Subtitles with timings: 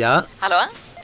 [0.00, 0.24] Ja?
[0.38, 0.56] Hallå?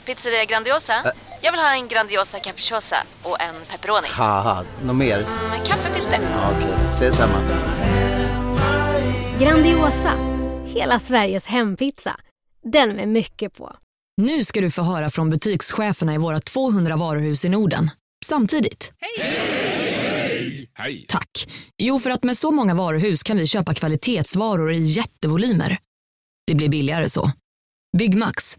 [0.07, 1.13] Pizzeria Grandiosa?
[1.43, 4.09] Jag vill ha en Grandiosa capriciosa och en pepperoni.
[4.11, 5.19] Haha, något mer?
[5.51, 6.19] Med kaffefilter.
[6.23, 7.39] Ja, Okej, ses samma.
[9.41, 10.13] Grandiosa,
[10.67, 12.21] hela Sveriges hempizza.
[12.73, 13.77] Den med mycket på.
[14.17, 17.91] Nu ska du få höra från butikscheferna i våra 200 varuhus i Norden.
[18.25, 18.93] Samtidigt.
[19.01, 20.67] Hej!
[21.09, 21.31] Tack.
[21.79, 25.79] Jo, för att med så många varuhus kan vi köpa kvalitetsvaror i jättevolymer.
[26.47, 27.31] Det blir billigare så.
[27.99, 28.59] Byggmax.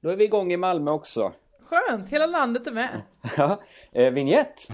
[0.00, 1.32] då är vi igång i Malmö också.
[1.64, 3.02] Skönt, hela landet är med.
[3.36, 3.60] Ja,
[3.92, 4.68] eh, vignett.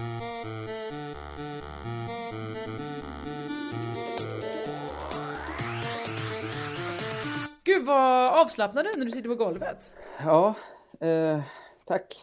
[7.63, 9.91] Gud vad avslappnad du är när du sitter på golvet.
[10.25, 10.53] Ja,
[10.99, 11.41] eh,
[11.85, 12.15] tack.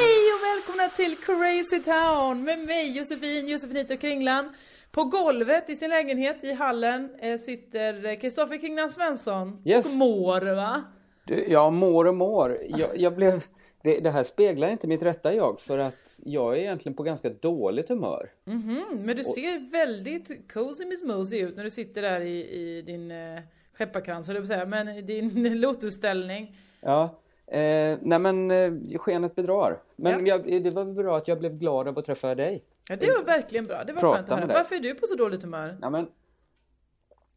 [0.00, 4.52] Hej och välkomna till Crazy Town med mig Josefin, Josefinito Kringlan.
[4.90, 9.86] På golvet i sin lägenhet i hallen eh, sitter Kristoffer Kringlan Svensson Yes.
[9.86, 10.82] och mår va?
[11.24, 12.58] Du, jag mår och mår.
[12.68, 13.44] Jag, jag blev...
[13.82, 17.28] Det, det här speglar inte mitt rätta jag för att jag är egentligen på ganska
[17.30, 18.30] dåligt humör.
[18.44, 23.10] Mhm, men du ser väldigt cozy Miss ut när du sitter där i, i din
[23.10, 23.40] eh,
[23.78, 26.56] skepparkrans på att säga, men i din lotusställning.
[26.80, 29.82] Ja, eh, nej men eh, skenet bedrar.
[29.96, 30.38] Men Ja.
[30.46, 32.64] jag, det var bra att jag blev glad av att träffa dig.
[32.88, 34.54] Ja det var verkligen bra, det var Prata skönt att höra.
[34.54, 35.78] Varför är du på så dåligt humör?
[35.82, 36.06] Ja, men,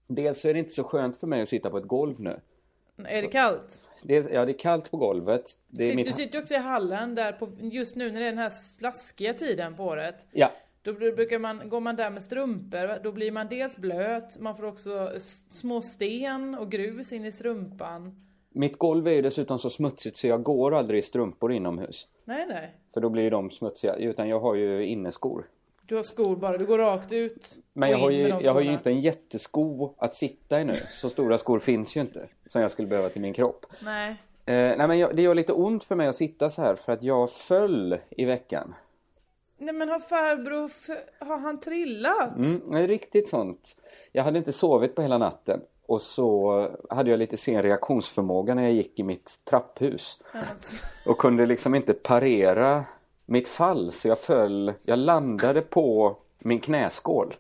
[0.07, 2.39] dels är det inte så skönt för mig att sitta på ett golv nu.
[3.05, 3.79] Är det kallt?
[4.03, 5.43] Det ja, det är kallt på golvet.
[5.67, 6.07] Det är Sitt, mitt...
[6.07, 9.33] Du sitter också i hallen där på, just nu när det är den här slaskiga
[9.33, 10.27] tiden på året.
[10.31, 10.51] Ja,
[10.81, 14.65] Då brukar man, går man där med strumpor, då blir man dels blöt, man får
[14.65, 15.11] också
[15.49, 18.15] små sten och grus in i strumpan.
[18.53, 22.07] Mitt golv är ju dessutom så smutsigt så jag går aldrig i strumpor inomhus.
[22.25, 22.75] Nej nej.
[22.93, 23.95] För då blir ju de smutsiga.
[23.95, 25.47] Utan jag har ju inneskor.
[25.85, 28.73] Du har skor bara, du går rakt ut Men jag har, ju, jag har ju
[28.73, 30.75] inte en jättesko att sitta i nu.
[30.91, 32.27] Så stora skor finns ju inte.
[32.45, 33.65] Som jag skulle behöva till min kropp.
[33.83, 34.09] Nej.
[34.45, 36.75] Eh, nej men jag, det gör lite ont för mig att sitta så här.
[36.75, 38.75] För att jag föll i veckan.
[39.57, 40.71] Nej men har farbror,
[41.25, 42.35] har han trillat?
[42.35, 43.75] Mm, nej, riktigt sånt.
[44.11, 45.61] Jag hade inte sovit på hela natten.
[45.85, 50.19] Och så hade jag lite sen reaktionsförmåga när jag gick i mitt trapphus.
[51.05, 52.85] Och kunde liksom inte parera
[53.25, 53.91] mitt fall.
[53.91, 54.73] Så jag föll.
[54.83, 57.33] Jag landade på min knäskål.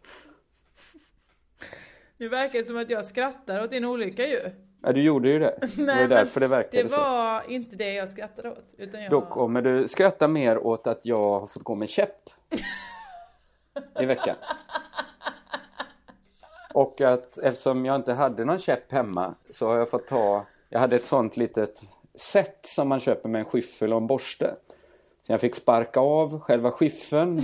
[2.17, 4.39] Nu verkar det som att jag skrattar åt din olycka ju.
[4.83, 5.57] Ja, du gjorde ju det.
[5.77, 6.97] Det var därför det verkade Det så.
[6.97, 8.73] var inte det jag skrattade åt.
[8.77, 9.11] Utan jag...
[9.11, 12.29] Då kommer du skratta mer åt att jag har fått gå med käpp.
[13.99, 14.35] I veckan.
[16.73, 20.79] Och att eftersom jag inte hade någon käpp hemma så har jag fått ta Jag
[20.79, 21.81] hade ett sånt litet
[22.15, 24.55] set som man köper med en skyffel och en borste.
[25.25, 27.41] Så jag fick sparka av själva skyffeln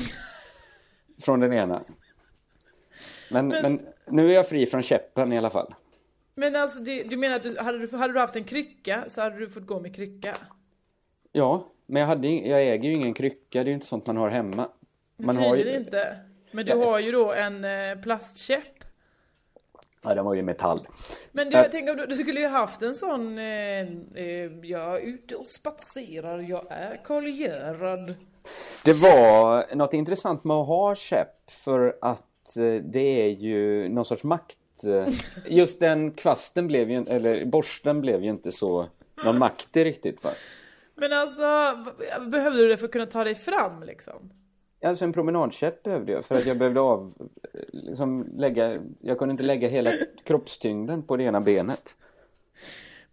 [1.21, 1.81] från den ena.
[3.31, 3.81] Men, men...
[4.07, 5.75] nu är jag fri från käppen i alla fall.
[6.35, 9.21] Men alltså det, du menar att du hade, du hade du haft en krycka så
[9.21, 10.33] hade du fått gå med krycka?
[11.31, 13.59] Ja, men jag, hade, jag äger ju ingen krycka.
[13.59, 14.69] Det är ju inte sånt man har hemma.
[15.17, 16.17] Man har Tydligen ju, inte.
[16.51, 18.83] Men du har ju då en eh, plastkäpp.
[20.01, 20.87] Ja, den var ju metall.
[21.31, 21.61] Men du, Äh.
[21.63, 23.79] jag tänker, du, du skulle ju haft en sån, eh,
[24.15, 28.13] eh, jag är ute och spatserar, jag är Karl Gerhard.
[28.85, 34.05] Det var något intressant med att ha käpp för att eh, det är ju någon
[34.05, 34.57] sorts makt.
[34.83, 35.13] eh,
[35.47, 38.85] Just den kvasten blev ju, eller borsten blev ju inte så
[39.25, 40.29] någon makt i riktigt va.
[40.95, 41.77] Men alltså,
[42.27, 44.29] behövde du det för att kunna ta dig fram liksom?
[44.81, 47.13] Alltså en promenadkäpp behövde jag för att jag behövde av,
[47.53, 49.91] eh, liksom lägga, jag kunde inte lägga hela
[50.23, 51.95] kroppstyngden på det ena benet.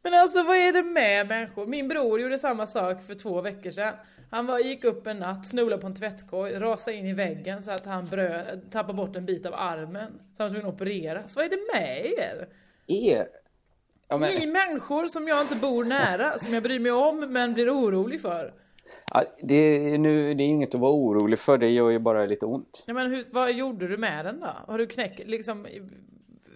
[0.02, 1.66] Men alltså vad är det med människor?
[1.66, 3.94] Min bror gjorde samma sak för två veckor sedan.
[4.30, 7.70] Han var, gick upp en natt, snubblade på en tvättkorg, rasade in i väggen så
[7.70, 10.12] att han brö, tappade bort en bit av armen.
[10.36, 11.36] Så han var tvungen att opereras.
[11.36, 12.48] Vad är det med er?
[12.86, 13.28] Er?
[14.08, 17.54] Ja, men, Ni människor som jag inte bor nära, som jag bryr mig om men
[17.54, 18.54] blir orolig för.
[19.42, 22.46] Det, är nu, det är inget att vara orolig för, det gör ju bara lite
[22.46, 22.84] ont.
[22.86, 24.46] Ja, men hur, vad gjorde du med den då?
[24.66, 25.66] Har du knäckt, liksom,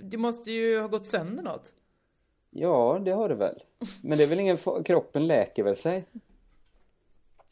[0.02, 1.74] det måste ju ha gått sönder något.
[2.50, 3.62] Ja, det har det väl.
[4.02, 6.04] Men det är väl ingen kroppen läker väl sig?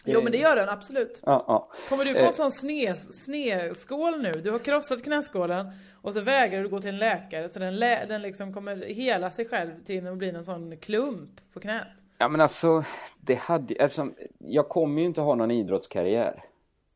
[0.04, 1.20] Jo men det gör den absolut.
[1.26, 1.70] Ja, ja.
[1.88, 2.26] Kommer du få Eh.
[2.26, 4.32] en sån sne, sneskål nu?
[4.32, 5.70] Du har krossat knäskålen
[6.02, 9.30] och så vägrar du gå till en läkare så den, lä, den liksom kommer hela
[9.30, 11.86] sig själv till att bli en sån klump på knät.
[12.18, 12.84] Ja men alltså,
[13.20, 16.44] det hade, eftersom, jag kommer ju inte ha någon idrottskarriär.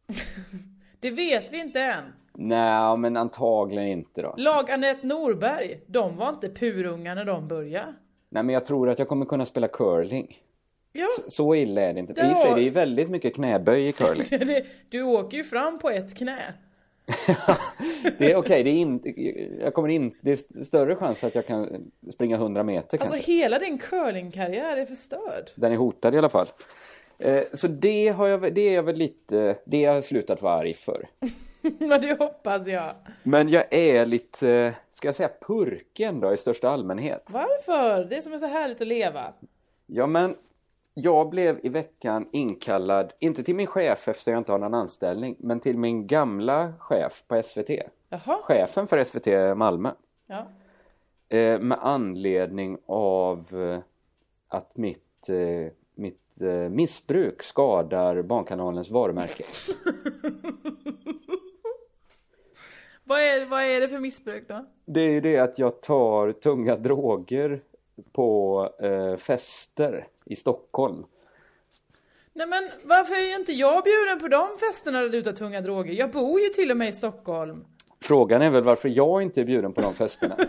[1.00, 2.04] Det vet vi inte än.
[2.34, 4.34] Nej, men antagligen inte då.
[4.38, 7.94] Lag Anette Norberg, de var inte purunga när de började.
[8.28, 10.36] Nej, men jag tror att jag kommer kunna spela curling.
[10.92, 12.14] Ja, Så, så illa är det inte.
[12.14, 14.24] För sig, det är väldigt mycket knäböj i curling.
[14.30, 16.54] det, du åker ju fram på ett knä.
[18.18, 19.08] Det är okej, det är inte,
[19.60, 23.32] jag kommer in, det är större chans att jag kan springa 100 meter Alltså kanske.
[23.32, 25.50] hela din curlingkarriär är förstörd.
[25.56, 26.46] Den är hotad i alla fall.
[27.18, 30.54] Eh, Så det har jag, det är jag väl lite, det har jag slutat vara
[30.54, 31.08] arg för.
[31.78, 32.94] Men det hoppas jag.
[33.22, 37.28] Men jag är lite, ska jag säga purken då i största allmänhet?
[37.32, 38.04] Varför?
[38.04, 39.32] Det är som är så härligt att leva.
[39.86, 40.36] Ja men,
[40.94, 45.36] jag blev i veckan inkallad, inte till min chef eftersom jag inte har någon anställning,
[45.38, 47.70] men till min gamla chef på SVT.
[48.08, 48.38] Jaha.
[48.42, 49.90] Chefen för SVT Malmö.
[50.26, 50.46] Ja.
[51.36, 53.78] Eh, med anledning av eh,
[54.48, 59.44] att mitt, eh, mitt eh, missbruk skadar Barnkanalens varumärke.
[63.04, 64.66] Vad är, vad är det för missbruk då?
[64.84, 67.62] Det är ju det att jag tar tunga droger
[68.12, 71.04] på eh, fester i Stockholm.
[72.34, 75.92] Nej men varför är inte jag bjuden på de festerna där du tar tunga droger?
[75.92, 77.64] Jag bor ju till och med i Stockholm.
[78.00, 80.36] Frågan är väl varför jag inte är bjuden på de festerna.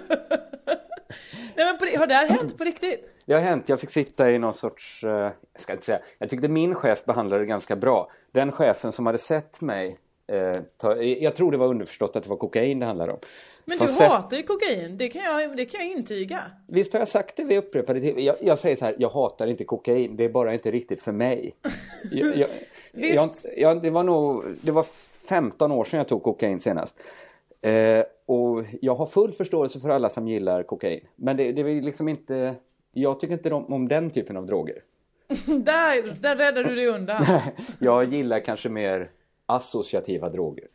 [1.56, 3.10] Nej men på, har det här hänt på riktigt?
[3.26, 5.10] Det har hänt, jag fick sitta i någon sorts, eh,
[5.54, 8.12] jag ska inte säga, jag tyckte min chef behandlade det ganska bra.
[8.32, 9.98] Den chefen som hade sett mig,
[10.28, 13.20] eh, ta, jag tror det var underförstått att det var kokain det handlade om.
[13.66, 16.44] Men du sett- hatar ju kokain, det kan jag, det kan jag intyga.
[16.68, 18.00] Visst har jag sagt det vid upprepade.
[18.00, 21.12] Jag, jag säger så här, jag hatar inte kokain, det är bara inte riktigt för
[21.12, 21.56] mig.
[22.12, 22.50] Jag, jag,
[22.92, 23.46] Visst.
[23.58, 24.86] jag, det var nog, det var
[25.30, 26.98] 15 år sedan jag tog kokain senast.
[27.62, 31.08] Eh, och jag har full förståelse för alla som gillar kokain.
[31.16, 32.56] Men det, det är liksom inte,
[32.94, 34.84] jag tycker inte om, om den typen av droger.
[35.46, 37.26] Där, där räddar du dig undan.
[37.80, 39.12] Jag gillar kanske mer
[39.46, 40.68] associativa droger.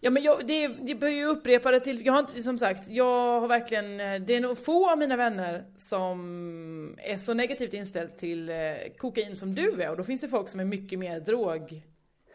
[0.00, 2.88] Ja men jag, det, det bör ju upprepa det till, jag har inte, som sagt,
[2.88, 7.74] jag har verkligen, eh, det är nog få av mina vänner som är så negativt
[7.74, 8.56] inställd till eh,
[8.98, 11.82] kokain som du är och då finns det folk som är mycket mer drog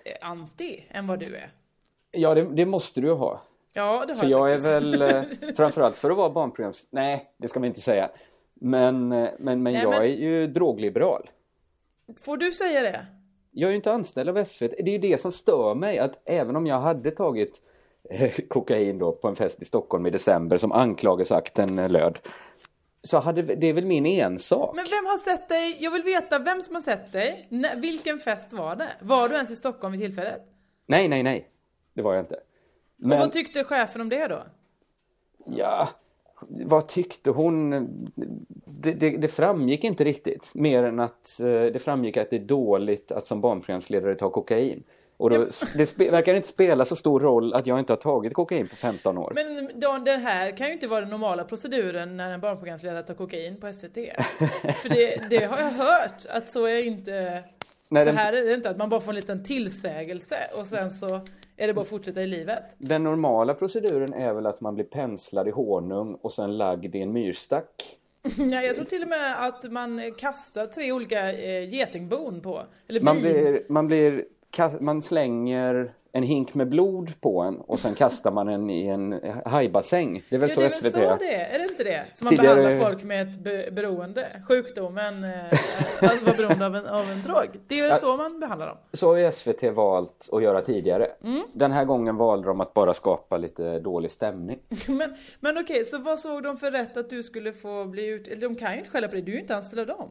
[0.05, 0.31] eh,
[0.89, 1.51] än vad du är.
[2.11, 3.41] Ja, det, det måste du ju ha.
[3.73, 5.43] Ja det har För jag är faktiskt.
[5.43, 6.85] väl, framförallt för att vara barnprograms...
[6.89, 8.09] Nej, det ska man inte säga.
[8.53, 11.29] Men, men, men Nej, jag men- är ju drogliberal.
[12.21, 13.05] Får du säga det?
[13.55, 14.71] Jag är ju inte anställd av SVT.
[14.77, 17.61] Det är ju det som stör mig att även om jag hade tagit
[18.09, 22.19] eh, kokain då på en fest i Stockholm i december som anklagelseakten eh, löd.
[23.01, 24.75] Så hade, det är väl min ensak.
[24.75, 25.77] Men vem har sett dig?
[25.79, 27.49] Jag vill veta vem som har sett dig.
[27.75, 28.89] Vilken fest var det?
[29.01, 30.41] Var du ens i Stockholm vid tillfället?
[30.85, 31.49] Nej, nej, nej.
[31.93, 32.35] Det var jag inte.
[32.35, 32.41] Och
[32.97, 34.43] Men vad tyckte chefen om det då?
[35.45, 35.89] ja,
[36.49, 37.69] vad tyckte hon?
[38.65, 40.51] Det, det, det framgick inte riktigt.
[40.53, 44.83] Mer än att eh, det framgick att det är dåligt att som barnprogramsledare ta kokain.
[45.17, 48.67] Och då, det verkar inte spela så stor roll att jag inte har tagit kokain
[48.67, 49.31] på 15 år.
[49.35, 53.13] Men då, den här kan ju inte vara den normala proceduren när en barnprogramsledare tar
[53.13, 53.95] kokain på SVT.
[54.81, 57.43] För det, det har jag hört att så är inte...
[57.89, 60.91] Nej, så här är det inte, att man bara får en liten tillsägelse och sen
[60.91, 61.21] så
[61.57, 62.63] är det bara att fortsätta i livet.
[62.77, 67.01] Den normala proceduren är väl att man blir penslad i honung och sen lagd i
[67.01, 67.97] en myrstack.
[68.37, 72.61] Nej, jag tror till och med att man kastar tre olika eh, getingbon på.
[72.87, 73.23] Eller Man bin.
[73.23, 74.25] blir, man blir,
[74.79, 79.19] man slänger en hink med blod på en och sen kastar man en i en
[79.45, 80.23] hajbassäng.
[80.29, 81.83] Det är väl Ja, så det är väl SVT så det är, är det inte
[81.83, 82.03] det?
[82.13, 85.31] Som man Tidigare- behandlar folk med ett be- beroende, sjukdomen, eh,
[86.01, 87.47] att vara beroende av en, av en drog.
[87.67, 88.77] Det är väl så man behandlar dem.
[88.93, 91.07] Så har ju SVT valt att göra tidigare.
[91.23, 91.41] Mm.
[91.53, 94.59] Den här gången valde de att bara skapa lite dålig stämning.
[94.87, 98.27] Men, men okej, så vad såg de för rätt att du skulle få bli ut...
[98.27, 100.09] Eller de kan ju inte skälla på dig, du är ju inte anställd av dem.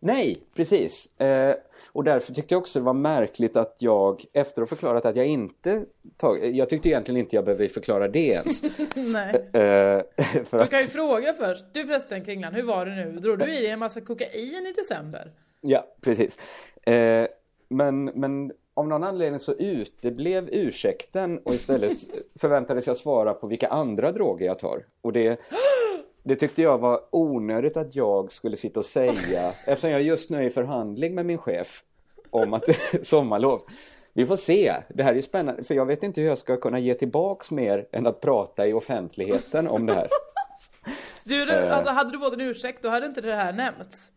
[0.00, 1.20] Nej, precis.
[1.20, 1.54] Eh,
[1.94, 5.16] och därför tyckte jag också det var märkligt att jag, efter att ha förklarat att
[5.16, 5.84] jag inte
[6.16, 8.62] tagit, jag tyckte egentligen inte jag behövde förklara det ens.
[8.94, 9.34] Nej.
[9.34, 11.64] Eh, för Du kan ju fråga först.
[11.72, 13.12] Du förresten Kringlan, hur var det nu?
[13.12, 15.32] Drog du i dig en massa kokain i december?
[15.60, 16.38] ja, precis.
[16.86, 17.26] Eh,
[17.68, 21.96] men, men av någon anledning så uteblev ursäkten och istället
[22.40, 24.84] förväntades jag svara på vilka andra droger jag tar.
[25.00, 25.40] Och det,
[26.24, 30.38] det tyckte jag var onödigt att jag skulle sitta och säga eftersom jag just nu
[30.38, 31.82] är i förhandling med min chef
[32.30, 33.62] om att det är sommarlov.
[34.12, 34.74] Vi får se.
[34.88, 37.50] Det här är ju spännande för jag vet inte hur jag ska kunna ge tillbaks
[37.50, 40.08] mer än att prata i offentligheten om det här.
[41.26, 41.76] Du, du Eh.
[41.76, 44.12] alltså hade du fått en ursäkt då hade inte det här nämnts.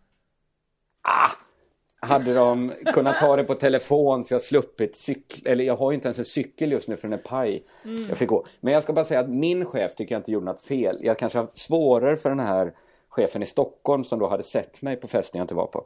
[2.08, 5.96] Hade de kunnat ta det på telefon så jag sluppit cykel, eller jag har ju
[5.96, 7.64] inte ens en cykel just nu för den är paj.
[8.10, 8.46] Jag fick gå.
[8.60, 11.00] Men jag ska bara säga att min chef tycker jag inte gjorde något fel.
[11.02, 12.74] Jag kanske har svårare för den här
[13.10, 15.86] chefen i Stockholm som då hade sett mig på festen jag inte var på.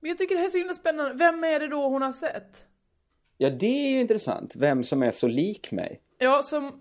[0.00, 1.14] Men jag tycker det här är så himla spännande.
[1.14, 2.66] Vem är det då hon har sett?
[3.36, 4.56] Ja, det är ju intressant.
[4.56, 6.00] Vem som är så lik mig.
[6.18, 6.80] Ja, som...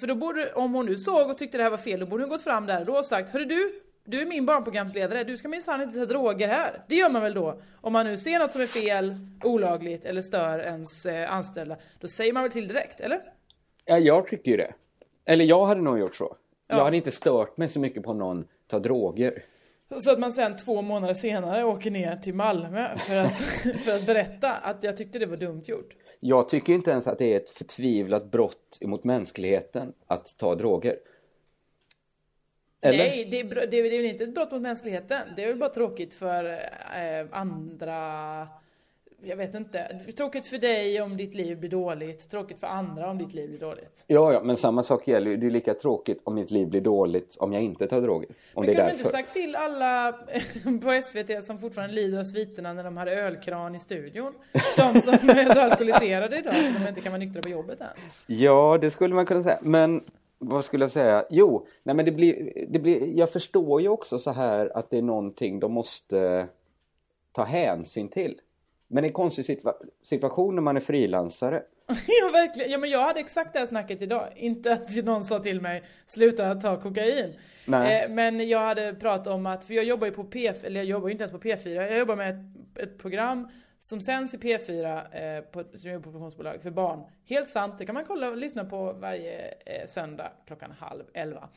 [0.00, 2.22] För då borde, om hon nu såg och tyckte det här var fel, då borde
[2.22, 5.48] hon gått fram där och då sagt Hörru du, du är min barnprogramsledare, du ska
[5.48, 6.84] minsann inte ta droger här.
[6.88, 7.60] Det gör man väl då?
[7.80, 12.08] Om man nu ser något som är fel, olagligt eller stör ens eh, anställda, då
[12.08, 13.20] säger man väl till direkt, eller?
[13.84, 14.74] Ja, jag tycker ju det.
[15.24, 16.36] Eller jag hade nog gjort så.
[16.68, 16.76] Ja.
[16.76, 19.42] Jag hade inte stört mig så mycket på någon ta droger.
[19.96, 23.38] Så att man sen två månader senare åker ner till Malmö för att,
[23.84, 25.94] för att berätta att jag tyckte det var dumt gjort.
[26.20, 30.96] Jag tycker inte ens att det är ett förtvivlat brott emot mänskligheten att ta droger.
[32.88, 32.98] Eller?
[32.98, 35.18] Nej, det är, det är, det är väl inte ett brott mot mänskligheten.
[35.36, 38.48] Det är väl bara tråkigt för eh, andra...
[39.22, 40.00] Jag vet inte.
[40.16, 42.30] Tråkigt för dig om ditt liv blir dåligt.
[42.30, 44.04] Tråkigt för andra om ditt liv blir dåligt.
[44.06, 45.36] Ja, ja, men samma sak gäller ju.
[45.36, 48.28] Det är lika tråkigt om mitt liv blir dåligt om jag inte tar droger.
[48.54, 50.12] Om Men det kunde du inte sagt till alla
[50.82, 54.32] på SVT som fortfarande lider av sviterna när de hade ölkran i studion?
[54.76, 58.14] De som är så alkoholiserade idag så de inte kan vara nyktra på jobbet ens.
[58.26, 59.58] Ja, det skulle man kunna säga.
[59.62, 60.02] Men
[60.38, 61.24] vad skulle jag säga?
[61.30, 64.98] Jo, nej men det blir, det blir, jag förstår ju också så här att det
[64.98, 66.46] är någonting de måste
[67.32, 68.40] ta hänsyn till.
[68.88, 71.62] Men det är en konstig situa- situation när man är frilansare.
[72.20, 74.28] Ja verkligen, ja men jag hade exakt det här snacket idag.
[74.36, 77.32] Inte att någon sa till mig sluta ta kokain.
[77.86, 80.84] Eh, men jag hade pratat om att, för jag jobbar ju på P, eller jag
[80.86, 81.68] jobbar ju inte ens på P4.
[81.74, 86.02] Jag jobbar med ett, ett program som sänds i P4 eh, på, som är på
[86.02, 87.02] produktionsbolag för barn.
[87.24, 91.48] Helt sant, det kan man kolla och lyssna på varje eh, söndag klockan halv elva.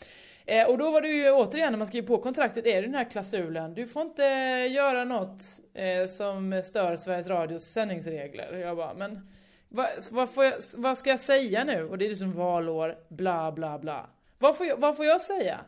[0.46, 2.96] Eh, och då var det ju återigen när man skriver på kontraktet är det den
[2.96, 3.74] här klausulen.
[3.74, 4.24] Du får inte
[4.72, 5.42] göra något
[5.74, 8.54] eh, som stör Sveriges Radios sändningsregler.
[8.54, 9.30] Och jag bara, men
[9.70, 11.90] vad, vad, får jag, vad ska jag säga nu?
[11.90, 14.10] Och det är liksom valår, bla bla bla.
[14.40, 15.60] Vad får jag, vad får jag säga?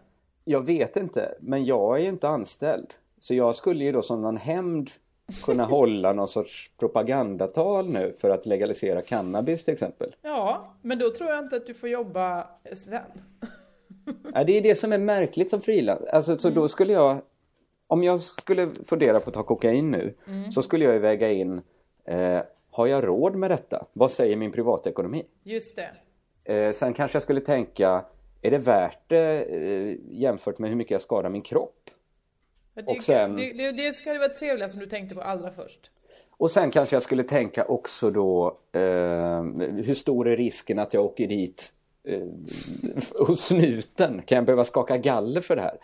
[0.46, 2.94] Jag vet inte, men jag är ju inte anställd.
[3.20, 4.92] Så jag skulle ju då som någon hämnd
[5.46, 10.16] kunna hålla någon sorts propagandatal nu för att legalisera cannabis till exempel.
[10.22, 13.02] Ja, men då tror jag inte att du får jobba sen.
[14.34, 16.02] Ja, det är det som är märkligt som frilans.
[16.04, 17.22] Alltså, så då skulle jag,
[17.88, 20.14] om jag skulle fundera på att ta kokain nu,
[20.54, 21.62] så skulle jag ju väga in,
[22.06, 23.86] eh, har jag råd med detta?
[23.94, 25.26] Vad säger min privatekonomi?
[25.44, 25.92] Just det.
[26.54, 28.06] Eh, sen kanske jag skulle tänka,
[28.42, 31.81] är det värt det eh, jämfört med hur mycket jag skadar min kropp?
[32.82, 35.92] Det, Och sen- det, det, det det vara trevliga som du tänkte på allra först.
[36.30, 38.82] Och sen kanske jag skulle tänka också då, eh,
[39.86, 41.72] hur stor är risken att jag åker dit
[42.04, 42.22] eh,
[43.28, 44.22] hos snuten?
[44.26, 45.78] Kan jag behöva skaka galler för det här?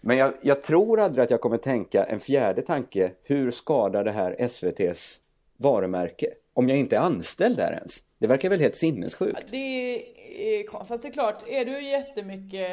[0.00, 4.10] Men jag, jag tror aldrig att jag kommer tänka en fjärde tanke, hur skadar det
[4.12, 5.20] här SVTs
[5.56, 6.26] varumärke?
[6.54, 8.02] Om jag inte är anställd där ens.
[8.18, 9.44] Det verkar väl helt sinnessjukt?
[9.50, 12.68] Det är, fast det är klart, är du jättemycket...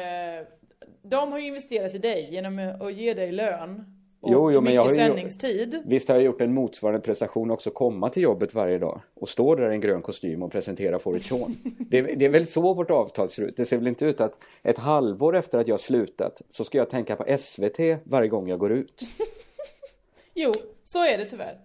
[1.08, 3.84] De har ju investerat i dig genom att ge dig lön
[4.20, 5.82] och Jo, jo, men jag har ju- sändningstid.
[5.86, 9.54] Visst har jag gjort en motsvarande prestation också, komma till jobbet varje dag och stå
[9.54, 11.54] där i en grön kostym och presentera Fortune.
[11.90, 13.56] det, är- det är väl så vårt avtal ser ut.
[13.56, 16.90] Det ser väl inte ut att ett halvår efter att jag slutat så ska jag
[16.90, 19.02] tänka på SVT varje gång jag går ut.
[20.38, 20.52] Jo,
[20.84, 21.58] så är det tyvärr.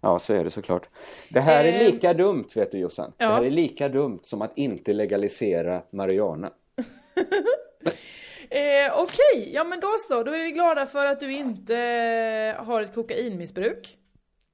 [0.00, 0.88] Ja, så är det såklart.
[1.30, 1.92] Det här är Ehm.
[1.92, 3.12] lika dumt, vet du Jossan.
[3.16, 3.30] Det Ja.
[3.30, 6.52] här är lika dumt som att inte legalisera marijuana.
[8.54, 10.22] Eh, Okej, ja men då så.
[10.22, 11.74] Då är vi glada för att du inte
[12.58, 13.98] har ett kokainmissbruk.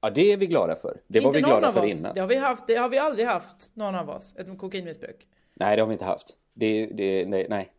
[0.01, 1.01] Ja, det är vi glada för.
[1.07, 1.99] Det var inte vi någon glada för oss.
[1.99, 2.13] innan.
[2.13, 5.27] Det har, vi haft, det har vi aldrig haft, någon av oss, ett kokainmissbruk.
[5.53, 6.27] Nej, det har vi inte haft.
[6.53, 7.71] Det, det, nej, nej.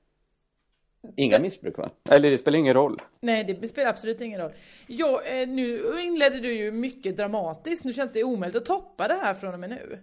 [1.17, 1.91] Inga missbruk va?
[2.11, 3.00] Eller det spelar ingen roll.
[3.21, 4.52] Nej, det spelar absolut ingen roll.
[4.87, 7.85] Jo, eh, nu inledde du ju mycket dramatiskt.
[7.85, 9.99] Nu känns det omöjligt att toppa det här från och med nu.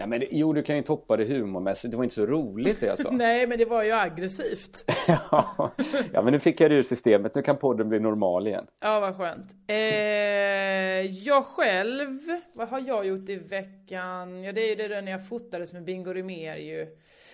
[0.00, 1.90] Nej men jo, du kan ju toppa det humormässigt.
[1.90, 3.10] Det var inte så roligt det jag sa.
[3.12, 4.84] Nej, men det var ju aggressivt.
[6.12, 7.34] ja, men nu fick jag det ur systemet.
[7.34, 8.66] Nu kan podden bli normal igen.
[8.80, 9.50] Ja, vad skönt.
[9.66, 9.76] Eh,
[11.24, 12.18] jag själv,
[12.54, 14.42] vad har jag gjort i veckan?
[14.42, 16.86] Ja, det är ju det där när jag fotades med Bingo Rimér ju.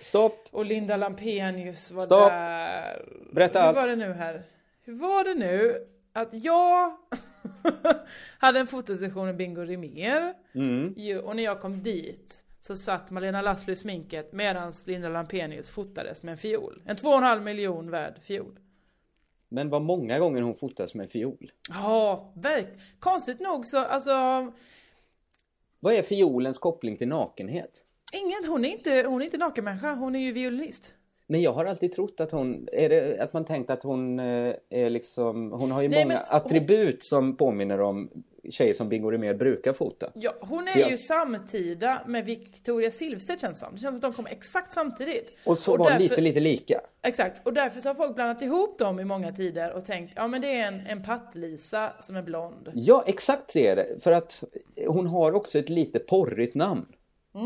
[0.02, 0.48] Stopp!
[0.50, 2.30] Och Linda Lampenius var Stopp.
[2.30, 3.04] där.
[3.32, 3.76] Berätta Hur allt.
[3.76, 4.42] var det nu här?
[4.84, 5.76] Hur var det nu
[6.12, 6.92] att jag
[8.38, 10.34] hade en fotosession med Bingo Rimér.
[10.54, 10.94] Mm.
[11.24, 16.22] Och när jag kom dit så satt Malena Lasslu i sminket medan Linda Lampenius fotades
[16.22, 16.82] med en fiol.
[16.86, 18.58] En 2,5 miljon värd fiol.
[19.48, 21.52] Men vad många gånger hon fotas med en fiol.
[21.70, 22.68] Ja, verk.
[22.98, 24.12] Konstigt nog så, alltså
[25.80, 27.82] Vad är fiolens koppling till nakenhet?
[28.24, 30.94] Ingen, hon är inte, hon är inte nakenmänniska, hon är ju violinist.
[31.26, 34.54] Men jag har alltid trott att hon, är det att man tänkt att hon eh,
[34.70, 38.10] är liksom, hon har ju Nej, många men- attribut som påminner om
[38.50, 40.10] tjejer som Bingo Rimér brukar fota.
[40.14, 43.74] Ja, hon är jag- ju samtida med Victoria Silvstedt känns det som.
[43.74, 45.36] Det känns som att de kommer exakt samtidigt.
[45.44, 46.80] Och så var därför- lite, lite lika.
[47.02, 50.26] Exakt, och därför så har folk blandat ihop dem i många tider och tänkt, ja
[50.28, 52.70] men det är en, en Patt-Lisa som är blond.
[52.74, 54.02] Ja, exakt det är det.
[54.02, 54.42] För att
[54.86, 56.86] hon har också ett lite porrigt namn.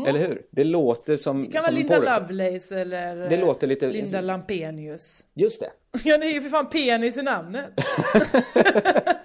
[0.07, 0.41] Eller hur?
[0.51, 1.35] Det låter som...
[1.37, 1.47] Mm.
[1.47, 5.23] Det kan vara Linda porr- Lovelace eller Det eh, låter lite- Linda Lampenius.
[5.33, 5.71] Just det.
[6.03, 7.65] Ja, det är ju för fan penis i namnet.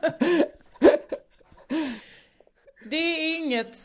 [2.91, 3.77] Det är inget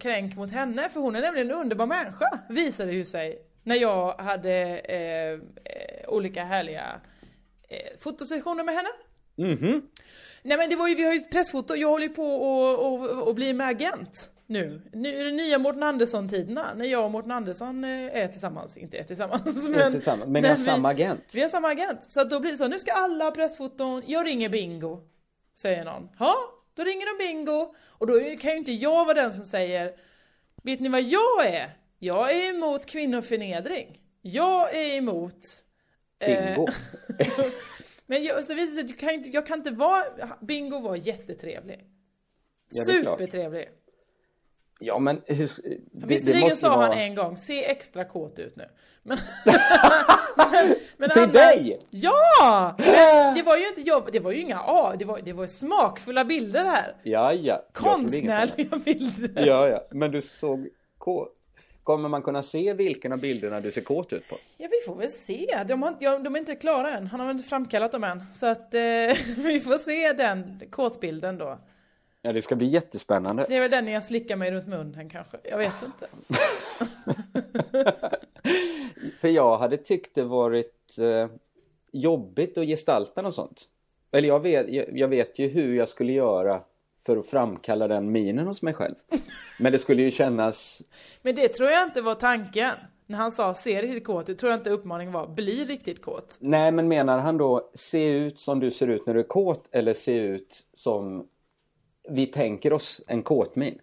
[0.00, 3.38] kränk mot henne, för hon är nämligen en underbar människa, visade ju sig.
[3.62, 5.38] När jag hade eh, eh,
[6.08, 7.00] olika härliga
[7.68, 8.88] eh, fotosessioner med henne.
[9.56, 9.82] Mhm.
[10.42, 13.28] Nej men det var ju, vi har ju pressfoto, jag håller ju på och, och,
[13.28, 14.82] och bli med agent nu.
[14.92, 17.90] Nu är det nya Mårten Andersson-tiderna, när jag och Mårten Andersson eh,
[18.22, 19.68] är tillsammans, inte är tillsammans.
[19.68, 20.28] Men, tillsammans.
[20.30, 21.24] men ni har vi- samma agent.
[21.34, 22.04] vi har samma agent.
[22.10, 25.00] Så att då blir det så, nu ska alla ha pressfoton, jag ringer Bingo.
[25.54, 26.08] Säger någon.
[26.18, 26.36] Ja,
[26.78, 27.74] då ringer de Bingo.
[27.88, 29.96] Och då kan ju inte jag vara den som säger,
[30.62, 31.70] vet ni vad jag är?
[31.98, 34.00] Jag är emot kvinnoförnedring.
[34.22, 35.40] Jag är emot...
[36.18, 36.66] eh, Bingo.
[38.06, 40.04] Men jag, så visar det sig jag kan, inte- vara...
[40.40, 41.84] Bingo var jättetrevlig.
[42.70, 42.84] Ja.
[42.84, 43.68] Supertrevlig.
[44.78, 45.50] Ja, men hur...
[45.92, 46.86] Det, Visserligen sa vara...
[46.86, 48.64] han en gång, se extra kåt ut nu.
[49.02, 49.18] Men,
[50.36, 51.78] men, men Till annars- dig?
[51.90, 52.74] Ja!
[53.36, 56.24] Det var ju inte jobb, det var ju inga A, det var, det var smakfulla
[56.24, 56.96] bilder här.
[57.02, 57.64] Ja, ja.
[57.72, 59.46] Konstnärliga bilder.
[59.46, 59.86] Ja, ja.
[59.90, 60.68] Men du såg
[60.98, 61.34] kåt.
[61.82, 64.36] Kommer man kunna se vilken av bilderna du ser kåt ut på?
[64.56, 65.64] Ja, vi får väl se.
[65.68, 67.06] De, har, ja, de är inte klara än.
[67.06, 68.24] Han har väl inte framkallat dem än.
[68.32, 68.80] Så att eh,
[69.36, 71.58] vi får se den kåtbilden då.
[72.22, 73.46] Ja, det ska bli jättespännande.
[73.48, 75.38] Det är väl den jag slickar mig runt munnen kanske.
[75.44, 76.08] Jag vet inte.
[79.20, 81.28] För jag hade tyckt det varit eh,
[81.92, 83.68] jobbigt att gestalta något sånt.
[84.10, 86.62] Eller jag vet, jag, jag vet ju hur jag skulle göra
[87.06, 88.94] för att framkalla den minen hos mig själv.
[89.60, 90.82] Men det skulle ju kännas...
[91.22, 92.70] Men det tror jag inte var tanken.
[93.06, 96.36] När han sa se riktigt kåt ut, tror jag inte uppmaningen var bli riktigt kåt.
[96.40, 99.68] Nej, men menar han då se ut som du ser ut när du är kåt
[99.72, 101.28] eller se ut som
[102.10, 103.80] vi tänker oss en kåtmin?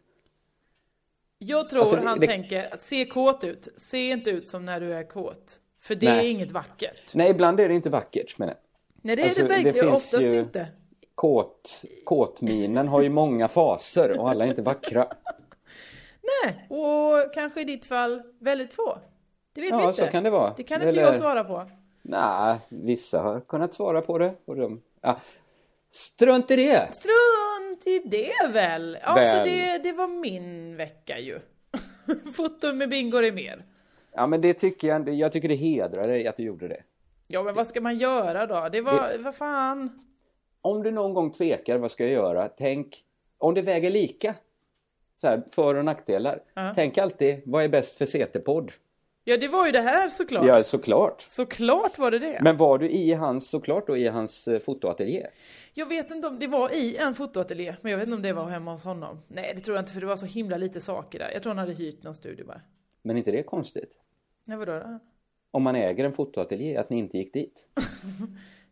[1.38, 4.66] Jag tror Alltså, det- han det- tänker att se kåt ut, se inte ut som
[4.66, 5.60] när du är kåt.
[5.82, 6.26] För det Nej.
[6.28, 7.14] är inget vackert.
[7.16, 8.50] Nej, ibland är det inte vackert men
[9.02, 10.68] Nej det Alltså, är det det verkligen finns oftast ju- inte.
[11.16, 15.08] kåt, kåtminen har ju många faser och alla är inte vackra.
[16.44, 18.98] Nej, och kanske i ditt fall väldigt få.
[19.54, 20.06] Det vet vi Ja, inte.
[20.06, 20.54] så kan det vara.
[20.58, 21.70] Det kan inte Eller- jag svara på.
[22.02, 24.34] Nej, vissa har kunnat svara på det.
[24.46, 25.20] Och de, ja.
[25.92, 26.94] Strunt i det!
[26.94, 27.16] Strunt
[27.86, 28.98] i det väl.
[29.04, 29.38] Ja, Väl.
[29.38, 31.40] så det, det var min vecka ju.
[32.34, 33.66] Foton med Bingo är mer.
[34.12, 36.84] Ja, men det tycker jag, jag tycker det hedrar dig att du gjorde det.
[37.28, 38.70] Ja, men vad ska man göra då?
[38.72, 40.00] Det var, vad fan.
[40.62, 42.50] Om du någon gång tvekar, vad ska jag göra?
[42.58, 43.04] Tänk,
[43.38, 44.36] om det väger lika,
[45.16, 46.40] så här, för och nackdelar.
[46.54, 46.72] Ja.
[46.76, 48.72] Tänk alltid, vad är bäst för CT-podd?
[49.28, 50.48] Ja, det var ju det här såklart.
[50.48, 51.24] Ja, såklart.
[51.28, 52.40] Såklart var det det.
[52.42, 55.28] Men var du i hans, såklart då i hans eh, fotoateljé?
[55.74, 58.34] Jag vet inte om det var i en fotoateljé, men jag vet inte om det
[58.34, 59.22] var hemma hos honom.
[59.28, 61.30] Nej, det tror jag inte, för det var så himla lite saker där.
[61.34, 62.62] Jag tror han hade hyrt någon studio bara.
[63.02, 63.92] Men inte det är konstigt?
[64.46, 65.00] Nej, vadå då?
[65.52, 67.66] Om man äger en fotoateljé, att ni inte gick dit?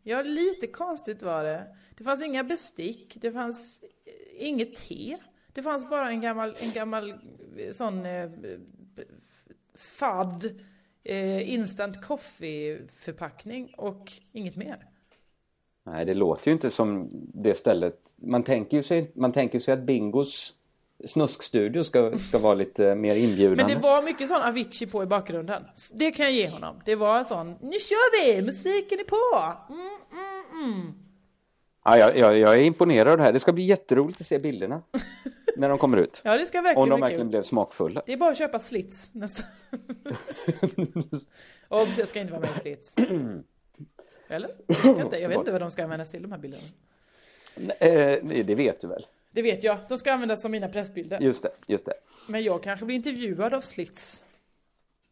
[0.06, 1.63] Ja, lite konstigt var det.
[1.98, 5.18] Det fanns inga bestick, det fanns eh, inget te.
[5.54, 8.30] Det fanns bara en gammal, en gammal eh, sån eh,
[9.76, 10.46] fadd
[11.04, 14.86] eh, instant coffee förpackning och inget mer.
[15.86, 18.14] Nej, det låter ju inte som det stället.
[18.16, 20.54] Man tänker ju sig, man tänker sig att Bingos
[21.06, 23.64] snuskstudio ska, ska vara lite mer inbjudande.
[23.64, 25.64] Men det var mycket sån Avicii på i bakgrunden.
[25.94, 26.82] Det kan jag ge honom.
[26.86, 29.54] Det var en sån, nu kör vi, musiken är på!
[29.74, 30.94] Mm, mm, mm.
[31.86, 33.34] Ja, jag, jag, jag är imponerad av det här.
[33.34, 34.82] Det ska bli jätteroligt att se bilderna.
[35.58, 36.22] när de kommer ut.
[36.24, 37.30] Ja, det ska Om verkligen de bli verkligen kul.
[37.30, 38.04] blev smakfulla.
[38.06, 39.44] Det är bara att köpa slits nästa.
[41.68, 42.96] Och jag ska inte vara med i slits.
[44.28, 44.56] Eller?
[44.68, 46.63] Jag vet inte, jag vet inte vad de ska användas till de här bilderna.
[47.80, 49.06] Eh, det vet du väl?
[49.32, 51.20] Det vet jag, de ska användas som mina pressbilder.
[51.22, 51.94] Just det, just det.
[52.28, 54.24] Men jag kanske blir intervjuad av slits.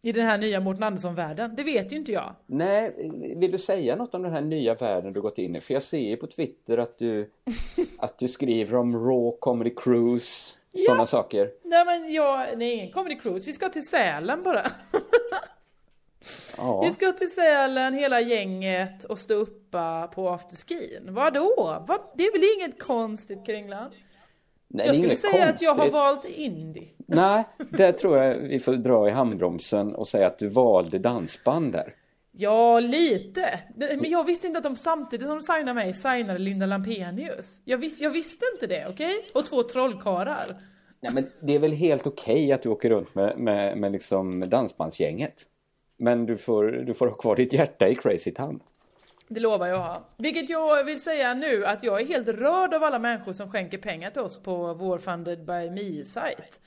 [0.04, 1.56] I den här nya Mårten Andersson-världen.
[1.56, 2.36] Det vet ju inte jag.
[2.46, 5.62] Nej, vill du säga något om den här nya världen du gått in i?
[5.62, 7.32] För jag ser ju på Twitter att du,
[7.98, 11.52] att du skriver om Raw Comedy Cruise, sådana saker.
[11.64, 13.46] Nej men jag, nej ingen comedy cruise.
[13.46, 14.64] Vi ska till Sälen bara.
[16.58, 16.82] Ja.
[16.82, 21.08] Vi ska till Sälen hela gänget och stå uppa på afterskin.
[21.10, 21.84] Vadå?
[21.88, 22.00] Vad?
[22.16, 23.94] Det är väl inget konstigt Kringland?
[24.74, 25.94] Nej, jag skulle säga att jag har konstigt.
[25.94, 26.88] valt indie.
[27.08, 31.72] Nej, där tror jag vi får dra i handbromsen och säga att du valde dansband
[31.72, 31.96] där.
[32.32, 33.60] Ja, lite.
[33.76, 37.62] Men jag visste inte att de samtidigt som de signade mig signade Linda Lampenius.
[37.66, 39.26] Jag, vis, jag visste inte det, okej?
[39.34, 40.48] Och två trollkarlar.
[41.02, 44.50] Nej, men det är väl helt okej att du åker runt med, med, med liksom
[44.50, 45.34] dansbandsgänget.
[45.98, 48.60] Men du får, du får ha kvar ditt hjärta i Crazy Town.
[49.34, 50.02] Det lovar jag ha.
[50.18, 53.78] Vilket jag vill säga nu att jag är helt rörd av alla människor som skänker
[53.78, 56.60] pengar till oss på vår Funded by Me-sajt.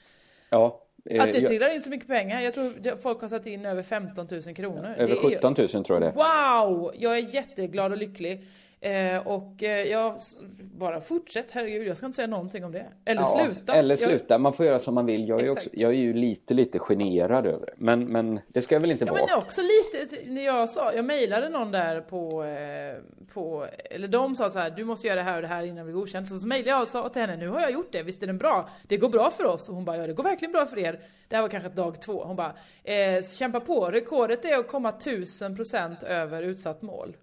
[0.51, 0.81] Ja.
[1.11, 2.41] eh, Att det jag- trillar in så mycket pengar.
[2.41, 4.95] Jag tror folk har satt in över 15 000 kronor.
[4.99, 6.63] över är ju- 17 000 tror jag det är.
[6.65, 6.93] Wow!
[6.99, 8.47] Jag är jätteglad och lycklig.
[8.85, 10.15] Eh, och eh, jag,
[10.59, 12.87] bara fortsätt, herregud, jag ska inte säga någonting om det.
[13.05, 13.75] Eller Ja, sluta.
[13.75, 15.29] Eller Jag- sluta, man får göra som man vill.
[15.29, 17.73] Jag är, också, jag är ju lite, lite generad över det.
[17.77, 19.27] Men, men det ska jag väl inte Ja vara.
[19.29, 23.03] men också lite, när jag sa, jag mejlade någon där på, eh,
[23.35, 25.87] på, eller de sa så här, du måste göra det här och det här innan
[25.87, 26.29] vi godkänt.
[26.29, 28.27] Så, så mejlade jag och sa till henne, nu har jag gjort det, visst är
[28.27, 28.69] den bra?
[28.89, 29.69] Det går bra för oss.
[29.69, 31.01] Och hon bara, ja det går verkligen bra för er.
[31.29, 32.25] Det här var kanske dag två.
[32.25, 37.17] Hon bara, eh, kämpa på, rekordet är att komma 1000% över utsatt mål.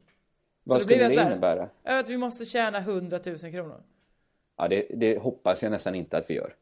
[0.63, 1.69] Vad skulle det här- innebära?
[1.83, 3.83] Att vi måste tjäna 100 000 kronor.
[4.57, 6.55] Ja, det, det hoppas jag nästan inte att vi gör.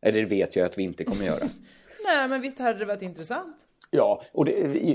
[0.00, 1.44] Eller det vet jag att vi inte kommer göra.
[2.04, 3.56] Nej men visst hade det varit intressant.
[3.90, 4.52] Ja, och det,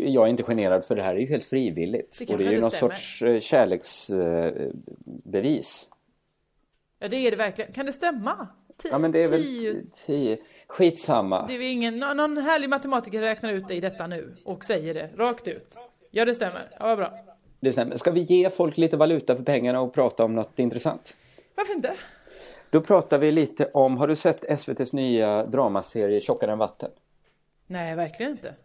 [0.09, 2.19] jag är inte generad för det här är ju helt frivilligt.
[2.27, 2.93] Det och det är ju det någon stämmer.
[2.95, 5.87] sorts eh, kärleksbevis.
[6.99, 7.73] Ja det är det verkligen.
[7.73, 8.47] Kan det stämma?
[8.83, 10.37] Ti- Ja, men det är väl tio- tio.
[10.67, 11.45] Skitsamma.
[11.47, 14.93] Det är ingen, nå- någon härlig matematiker räknar ut det i detta nu och säger
[14.93, 15.75] det rakt ut.
[16.11, 16.69] Ja det stämmer.
[16.79, 17.13] Ja vad bra.
[17.63, 17.97] Det stämmer.
[17.97, 21.17] Ska vi ge folk lite valuta för pengarna och prata om något intressant?
[21.55, 21.93] Varför inte?
[22.69, 26.91] Då pratar vi lite om, har du sett SVTs nya dramaserie Tjockare än vatten?
[27.67, 28.55] Nej verkligen inte.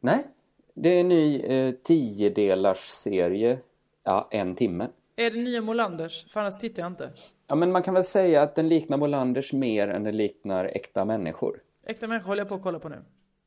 [0.00, 0.26] Nej,
[0.74, 3.58] det är en ny eh, tiodelars serie,
[4.04, 4.88] ja en timme.
[5.16, 6.32] Är det nya Molanders?
[6.32, 7.10] För annars tittar jag inte.
[7.46, 11.04] Ja men man kan väl säga att den liknar Molanders mer än den liknar Äkta
[11.04, 11.62] människor.
[11.86, 13.04] Äkta människor håller jag på att kolla på nu.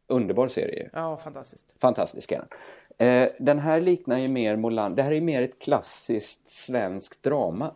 [0.07, 0.89] Underbar serie.
[0.93, 1.73] Ja fantastiskt.
[1.79, 2.47] Fantastisk är den.
[3.01, 4.95] Eh, den här liknar ju mer Moland.
[4.95, 7.75] Det här är ju mer ett klassiskt svenskt drama.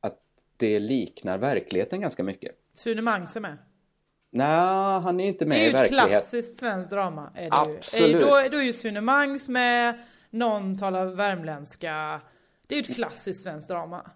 [0.00, 0.18] Att
[0.56, 2.52] det liknar verkligheten ganska mycket.
[2.74, 3.58] Sune Mangs är med.
[4.30, 6.10] Nej, han är inte med Det är i ju ett verkligheten.
[6.10, 7.30] klassiskt svenskt drama.
[7.34, 7.48] Är ju.
[7.50, 8.16] Absolut.
[8.16, 9.98] Är, då, då är ju Sune Mangs med,
[10.30, 12.20] någon talar värmländska.
[12.66, 14.10] Det är ju ett klassiskt svenskt drama.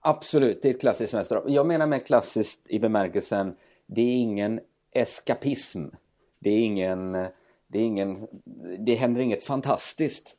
[0.00, 1.44] Absolut, det är ett klassiskt svenskt drama.
[1.48, 4.60] Jag menar med klassiskt i bemärkelsen, det är ingen
[4.92, 5.84] eskapism.
[6.38, 7.26] Det är ingen,
[7.74, 8.26] det är ingen,
[8.78, 10.36] det händer inget fantastiskt.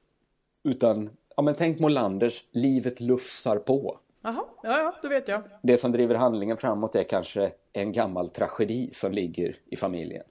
[0.64, 4.00] Utan, ja men tänk Molanders, livet lufsar på.
[4.22, 5.42] Jaha, ja ja, då vet jag.
[5.62, 10.24] Det som driver handlingen framåt är kanske en gammal tragedi som ligger i familjen.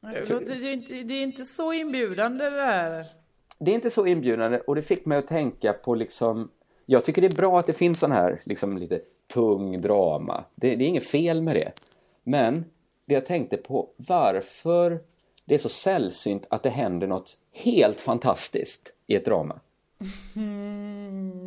[0.00, 3.04] Det är inte, det är inte så inbjudande det där.
[3.58, 6.50] Det är inte så inbjudande och det fick mig att tänka på liksom
[6.86, 10.44] Jag tycker det är bra att det finns sån här liksom lite tung drama.
[10.54, 11.72] Det, det är inget fel med det.
[12.22, 12.64] Men
[13.04, 15.00] det jag tänkte på varför
[15.50, 19.60] det är så sällsynt att det händer något helt fantastiskt i ett drama.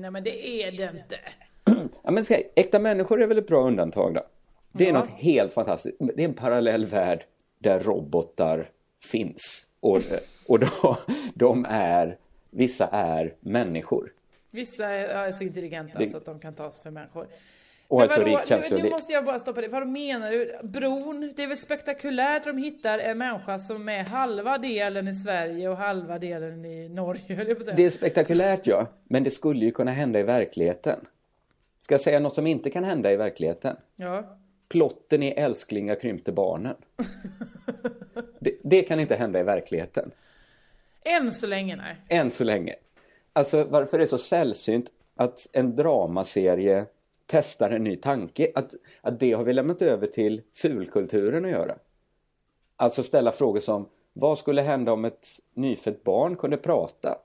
[0.01, 1.19] Nej men det är det inte.
[2.03, 4.21] Ja, men ska, äkta människor är väl ett bra undantag då?
[4.71, 4.99] Det är Ja.
[4.99, 5.97] något helt fantastiskt.
[5.99, 7.25] Det är en parallell värld
[7.59, 8.69] där robotar
[9.03, 9.65] finns.
[9.79, 9.99] Och,
[10.47, 10.69] och de,
[11.33, 12.17] de är,
[12.49, 14.13] vissa är människor.
[14.51, 17.27] Vissa är, är så intelligenta Det- så att de kan tas för människor.
[17.87, 18.83] Och ett så rikt nu, känsloliv.
[18.83, 19.67] nu måste jag bara stoppa det.
[19.67, 20.57] Vad menar du?
[20.63, 25.69] Bron, det är väl spektakulärt de hittar en människa som är halva delen i Sverige
[25.69, 27.55] och halva delen i Norge.
[27.75, 30.99] Det är spektakulärt ja, men det skulle ju kunna hända i verkligheten.
[31.79, 33.75] Ska jag säga något som inte kan hända i verkligheten?
[33.95, 34.37] Ja.
[34.69, 36.75] Plotten i Älsklingar krympte barnen.
[38.39, 40.11] Det, det kan inte hända i verkligheten.
[41.05, 41.95] Än så länge nej.
[42.09, 42.75] Än så länge.
[43.33, 46.85] Alltså varför är det så sällsynt att en dramaserie
[47.33, 48.51] testar en ny tanke?
[48.55, 51.75] Att, att det har vi lämnat över till fulkulturen att göra.
[52.75, 57.17] Alltså ställa frågor som Vad skulle hända om ett nyfött barn kunde prata?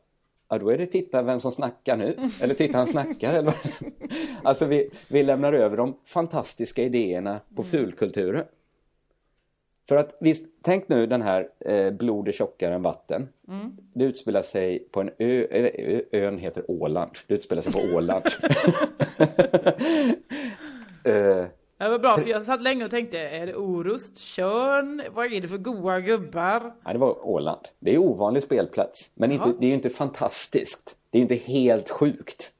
[0.49, 2.16] Ja, då är det titta vem som snackar nu.
[2.42, 3.35] Eller titta han snackar.
[3.35, 3.55] Eller vad?
[4.42, 8.44] Alltså vi, vi lämnar över de fantastiska idéerna på fulkulturen.
[9.88, 13.29] För att visst, tänk nu den här eh, Blod är tjockare än vatten.
[13.94, 17.11] Det utspelar sig på en ö, eller ö, ön heter Åland.
[17.27, 18.24] Det utspelar sig på Åland.
[21.05, 21.46] eh,
[21.79, 25.40] Det var bra för jag satt länge och tänkte, är det Orust, Tjörn, vad är
[25.40, 26.74] det för goa gubbar?
[26.85, 27.68] ja, det var Åland.
[27.79, 29.11] Det är ovanlig spelplats.
[29.14, 30.96] Men inte, det är ju inte fantastiskt.
[31.11, 32.53] Det är inte helt sjukt.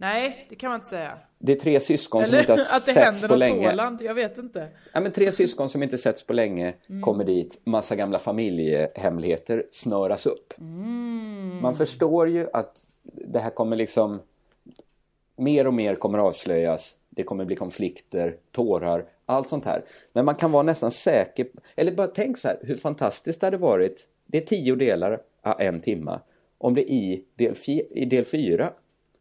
[0.00, 1.18] Nej, det kan man inte säga.
[1.38, 3.66] Det är tre syskon som Eller inte har att det setts händer på något länge.
[3.66, 4.68] på Åland, jag vet inte.
[4.92, 7.02] Ja, men tre syskon som inte setts på länge Mm.
[7.02, 7.60] kommer dit.
[7.64, 10.54] Massa gamla familjehemligheter snöras upp.
[10.60, 11.58] Mm.
[11.62, 14.20] Man förstår ju att det här kommer liksom...
[15.36, 16.96] Mer och mer kommer avslöjas.
[17.10, 19.82] Det kommer bli konflikter, tårar, allt sånt här.
[20.12, 21.46] Men man kan vara nästan säker...
[21.76, 25.60] Eller bara tänk så här, hur fantastiskt det hade varit det är tio delar av
[25.60, 26.20] en timma.
[26.58, 27.54] Om det i del,
[27.90, 28.72] i del fyra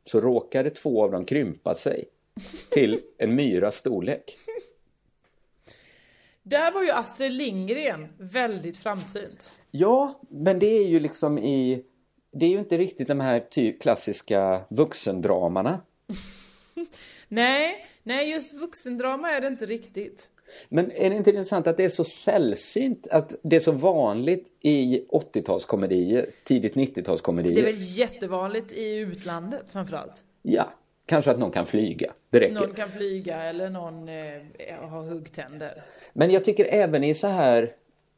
[0.09, 2.05] så råkade två av dem krympa sig
[2.69, 4.37] till en myras storlek.
[6.43, 9.61] Där var ju Astrid Lindgren väldigt framsynt.
[9.71, 11.85] Ja, men det är ju liksom i...
[12.31, 15.81] Det är ju inte riktigt de här ty- klassiska vuxendramana.
[17.27, 20.29] Nej, nej just vuxendrama är det inte riktigt.
[20.69, 24.47] Men är det inte intressant att det är så sällsynt, att det är så vanligt
[24.61, 27.55] i 80-talskomedier, tidigt 90-talskomedier?
[27.55, 30.23] Det är väl jättevanligt i utlandet framförallt.
[30.41, 30.73] Ja,
[31.05, 32.13] kanske att någon kan flyga.
[32.29, 32.55] Det räcker.
[32.55, 35.83] Någon kan flyga eller någon eh, har huggtänder.
[36.13, 37.73] Men jag tycker även i så här,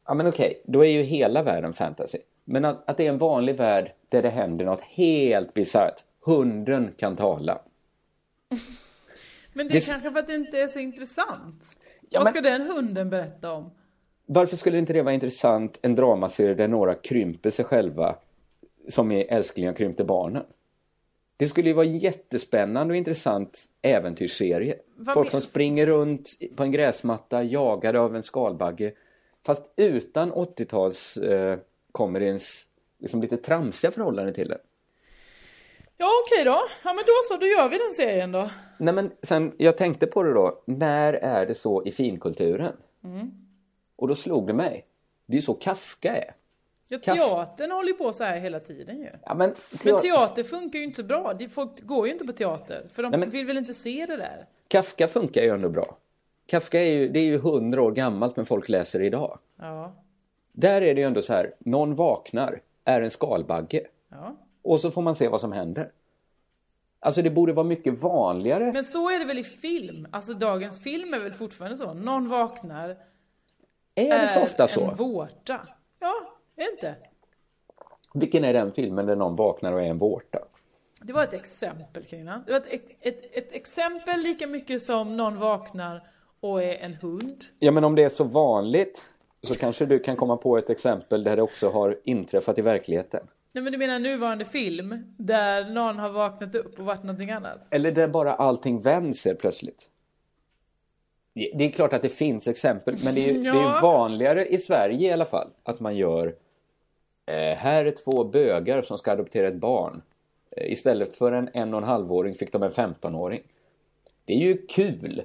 [0.06, 2.18] ja men okej, då är ju hela världen fantasy.
[2.44, 6.02] Men att, att det är en vanlig värld där det händer något helt bisarrt.
[6.20, 7.62] Hunden kan tala.
[9.52, 11.76] Men det är Det- kanske för att det inte är så intressant.
[12.12, 13.70] Ja, Vad men- ska den hunden berätta om?
[14.26, 18.16] Varför skulle inte det vara intressant, en dramaserie där några krymper sig själva
[18.88, 20.42] som i Älsklingen krympte barnen?
[21.36, 24.76] Det skulle ju vara en jättespännande och intressant äventyrsserie.
[24.96, 28.92] Vad Folk som springer runt på en gräsmatta jagade av en skalbagge.
[29.46, 31.58] Fast utan 80-tals eh,
[31.92, 32.66] komedins
[32.98, 34.58] liksom lite tramsiga förhållande till det.
[36.02, 36.62] Ja okej då.
[36.84, 38.50] Ja men då så, då gör vi den serien då.
[38.78, 42.72] Nej men sen, jag tänkte på det då, när är det så i finkulturen?
[43.04, 43.30] Mm.
[43.96, 44.86] Och då slog det mig,
[45.26, 46.34] det är ju så Kafka är.
[46.88, 49.08] Ja, Kaff- teatern håller ju på så här hela tiden ju.
[49.24, 51.34] Ja, men, Men teat- teater funkar ju inte så bra.
[51.50, 52.86] Folk går ju inte på teater.
[52.92, 54.46] För de Nej, men- vill väl inte se det där?
[54.68, 55.96] Kafka funkar ju ändå bra.
[56.46, 59.38] Kafka är ju, det är ju hundra år gammalt men folk läser det idag.
[59.58, 59.92] Ja.
[60.52, 64.36] Där är det ju ändå så här, någon vaknar, är en skalbagge ja.
[64.62, 65.92] Och så får man se vad som händer.
[67.00, 68.72] Alltså det borde vara mycket vanligare.
[68.72, 70.08] Men så är det väl i film?
[70.10, 71.94] Alltså dagens film är väl fortfarande så?
[71.94, 72.96] Någon vaknar,
[73.94, 74.94] är det så är ofta en så?
[74.94, 75.68] vårta.
[76.00, 76.14] Ja,
[76.56, 76.94] är inte?
[78.14, 80.38] Vilken är den filmen där någon vaknar och är en vårta?
[81.00, 82.42] Det var ett exempel Kringlan.
[82.46, 86.08] Det var ett, ett, ett exempel lika mycket som någon vaknar
[86.40, 87.44] och är en hund.
[87.58, 89.04] Ja men om det är så vanligt
[89.42, 93.26] så kanske du kan komma på ett exempel där det också har inträffat i verkligheten.
[93.52, 97.58] Nej men du menar nuvarande film där någon har vaknat upp och varit någonting annat?
[97.70, 99.88] Eller där bara allting vänds plötsligt.
[101.34, 103.78] Det är klart att det finns exempel men det är, ju- det är Ja.
[103.82, 106.26] vanligare i Sverige i alla fall att man gör
[107.26, 110.02] eh, här är två bögar som ska adoptera ett barn.
[110.56, 113.42] Eh, istället för en en och en halvåring fick de en 15-åring.
[114.24, 115.22] Det är ju kul.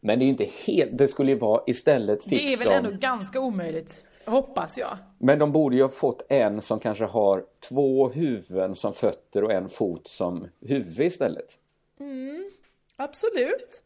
[0.00, 2.68] Men det är ju inte helt, det skulle ju vara istället fick Det är väl
[2.68, 2.74] de...
[2.74, 4.98] ändå ganska omöjligt, hoppas jag.
[5.18, 9.52] Men de borde ju ha fått en som kanske har två huvuden som fötter och
[9.52, 11.58] en fot som huvud istället.
[12.96, 13.82] Absolut.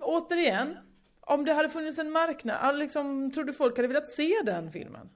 [0.00, 0.76] Återigen,
[1.20, 5.08] om det hade funnits en marknad, liksom, tror du folk hade velat se den filmen?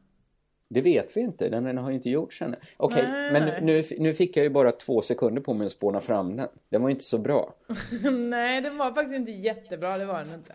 [0.69, 2.57] Det vet vi inte, den, den har inte gjorts ännu.
[2.77, 6.01] Okej, Nej, men nu, nu fick jag ju bara två sekunder på mig att spåna
[6.01, 6.49] fram den.
[6.69, 7.55] Den var inte så bra.
[8.12, 10.55] Nej, den var faktiskt inte jättebra, det var den inte.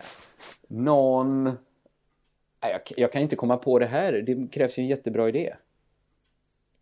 [0.68, 1.52] Någon...
[2.70, 5.54] Jag, jag kan inte komma på det här, det krävs ju en jättebra idé.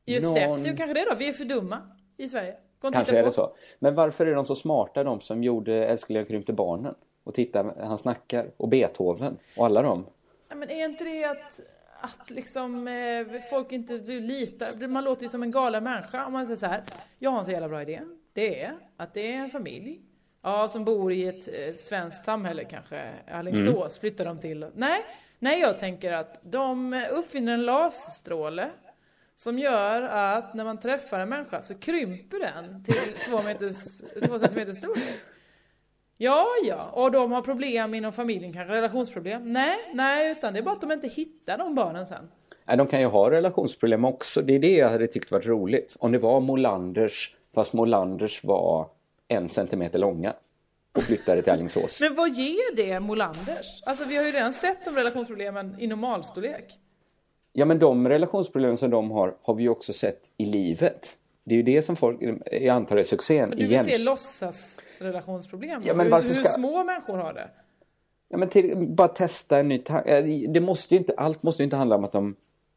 [0.07, 1.79] Just Någon- det, det är kanske det då, vi är för dumma
[2.17, 2.55] i Sverige.
[2.93, 3.57] Kanske är det så.
[3.79, 6.95] Men varför är de så smarta de som gjorde Älskling jag krympte barnen?
[7.25, 8.51] Och titta, han snackar.
[8.57, 9.39] Och Beethoven.
[9.57, 10.07] Och alla dem.
[10.49, 11.61] Ja, men är inte det att,
[12.01, 16.47] att liksom eh, folk inte litar, man låter ju som en galen människa om man
[16.47, 16.83] säger så här.
[17.19, 18.01] Jag har en så jävla bra idé.
[18.33, 20.01] Det är att det är en familj.
[20.43, 23.03] Ja, som bor i ett eh, svenskt samhälle kanske.
[23.33, 23.91] Alingsås Mm.
[24.01, 24.67] flyttar de till.
[24.75, 25.01] Nej,
[25.45, 28.71] nej, jag tänker att de uppfinner en laserstråle.
[29.37, 34.39] Som gör att när man träffar en människa så krymper den till två, meters, två
[34.39, 35.21] centimeter storlek.
[36.17, 39.53] Ja, ja, och de har problem inom familjen, kanske relationsproblem.
[39.53, 42.31] Nej, nej, utan det är bara att de inte hittar de barnen sen.
[42.65, 44.43] Nej, de kan ju ha relationsproblem också.
[44.43, 45.97] Det är det jag hade tyckt varit roligt.
[45.99, 48.89] Om det var Molanders, fast Molanders var
[49.29, 50.35] en centimeter långa.
[50.97, 52.01] Och flyttade till Alingsås.
[52.01, 53.83] Men vad ger det Molanders?
[53.87, 56.79] Alltså vi har ju redan sett de relationsproblemen i normalstorlek.
[57.53, 61.17] Ja men de relationsproblem som de har, har vi ju också sett i livet.
[61.45, 63.85] Det är ju det som folk, jag antar är succén Du vill igen.
[63.85, 65.83] se låtsas relationsproblem?
[65.85, 67.51] Ja, men hur, varför hur ska- små människor har det?
[68.29, 70.21] Ja, men till, bara testa en ny tanke.
[70.49, 72.37] Det måste ju inte, allt måste ju inte handla om att de,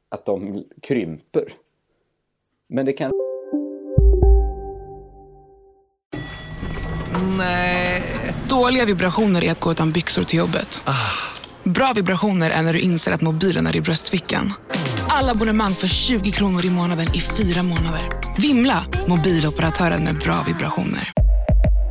[0.09, 1.53] att de krymper.
[2.67, 3.11] Men det kan...
[8.49, 10.81] Dåliga vibrationer är att gå utan byxor till jobbet.
[11.63, 14.53] Bra vibrationer är när du inser att mobilen är i bröstfickan.
[15.07, 18.01] Alla abonnemang för 20 kronor i månaden i fyra månader.
[18.37, 18.85] Vimla!
[19.07, 21.11] Mobiloperatören med bra vibrationer.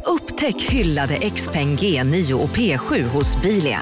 [0.06, 3.80] Upptäck hyllade XPeng G9 och P7 hos Bilia.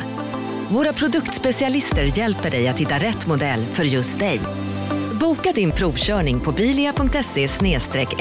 [0.69, 4.41] Våra produktspecialister hjälper dig att hitta rätt modell för just dig.
[5.21, 7.49] Boka din provkörning på bilia.se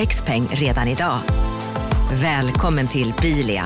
[0.08, 1.20] xpeng redan idag.
[2.22, 3.66] Välkommen till Bilia,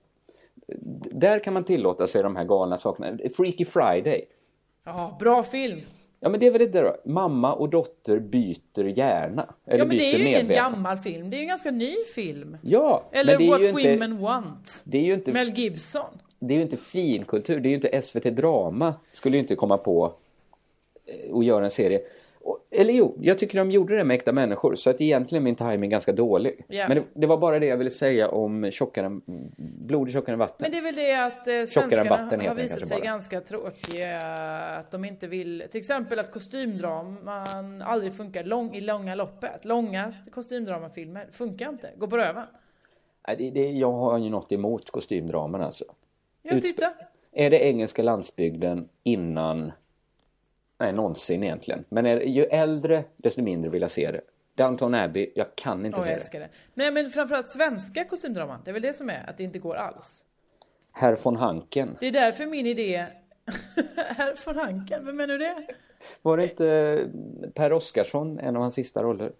[1.11, 3.17] Där kan man tillåta sig de här galna sakerna.
[3.37, 4.25] Freaky Friday.
[4.85, 5.81] Ja, bra film.
[6.19, 6.95] Ja men det är väl det då.
[7.05, 9.53] Mamma och dotter byter hjärna.
[9.65, 10.55] Eller ja men det är ju ingen medvetande.
[10.55, 12.57] gammal film, det är ju en ganska ny film.
[12.61, 14.81] Ja, Eller What ju inte, Women Want.
[14.85, 16.19] det är ju inte, Mel Gibson.
[16.39, 17.59] det är ju inte finkultur.
[17.59, 18.93] Det är ju inte SVT Drama.
[19.13, 20.13] Skulle ju inte komma på
[21.05, 22.01] eh, att göra en serie.
[22.75, 24.75] Eller jo, jag tycker de gjorde det med äkta människor.
[24.75, 26.65] Så att egentligen är min timing ganska dålig.
[26.67, 26.87] Ja.
[26.87, 29.19] Men det, det var bara det jag ville säga om tjockare,
[29.57, 30.57] blod är tjockare än vatten.
[30.59, 33.05] Men det är väl det att eh, svenskarna vatten har visat sig bara.
[33.05, 34.21] ganska tråkiga.
[34.77, 39.65] Att de inte vill, till exempel att kostymdraman aldrig funkar lång, i långa loppet.
[39.65, 42.45] Långa kostymdramafilmer funkar inte, går på röven.
[43.27, 45.85] Nej, det, det, jag har ju något emot kostymdraman alltså.
[46.41, 46.93] Ja, titta.
[47.31, 49.71] Är det engelska landsbygden innan...
[50.81, 51.85] Nej, någonsin egentligen.
[51.89, 54.21] Men är, ju äldre, desto mindre vill jag se det.
[54.55, 56.19] Downton Abbey, jag kan inte Åh, se jag det.
[56.21, 56.49] älskar det.
[56.73, 59.75] Nej men framförallt svenska kostymdraman, det är väl det som är, att det inte går
[59.75, 60.23] alls.
[60.91, 61.97] Herr von Hanken.
[61.99, 63.05] Det är därför min idé...
[63.95, 65.67] Herr von Hanken, vem menar du det?
[66.21, 67.05] Var det inte
[67.53, 69.31] Per Oscarsson, en av hans sista roller?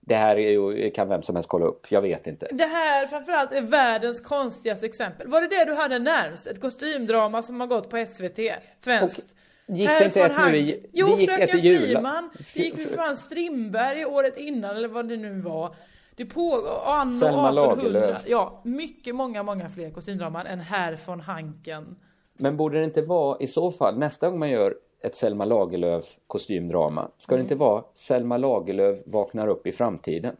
[0.00, 2.48] Det här är ju, kan vem som helst kolla upp, jag vet inte.
[2.52, 5.28] Det här framförallt är världens konstigaste exempel.
[5.28, 6.46] Var det det du hade närmst?
[6.46, 8.38] Ett kostymdrama som har gått på SVT?
[8.80, 9.36] Svenskt?
[9.66, 10.86] Gick det inte ett nu i-.
[10.92, 11.80] Jo, det gick Fröken ett.
[11.82, 12.30] Friman.
[12.54, 15.74] Det gick för fan Strindberg året innan eller vad det nu var.
[16.16, 17.74] Det pågår, anno Selma 1800.
[17.90, 18.22] Lagerlöf.
[18.26, 21.96] Ja, mycket, många, många fler kostymdraman än Herr von Hanken.
[22.38, 26.04] Men borde det inte vara i så fall, nästa gång man gör ett Selma Lagerlöf
[26.26, 27.44] kostymdrama, ska det Mm.
[27.44, 30.36] inte vara Selma Lagerlöf vaknar upp i framtiden?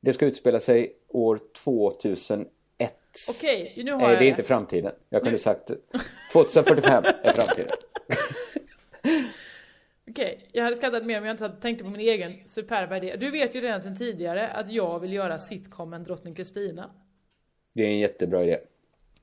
[0.00, 2.48] Det ska utspela sig år 2001.
[3.30, 4.92] Okej, nu har Nej, jag det är inte framtiden.
[5.08, 5.70] Jag kunde sagt
[6.32, 7.68] 2045 är framtiden.
[10.10, 13.16] Okej, jag hade skrattat mer om jag inte hade tänkt på min egen superba idé.
[13.20, 16.90] Du vet ju redan sedan tidigare att jag vill göra sitcomen Drottning Kristina.
[17.72, 18.58] Det är en jättebra idé.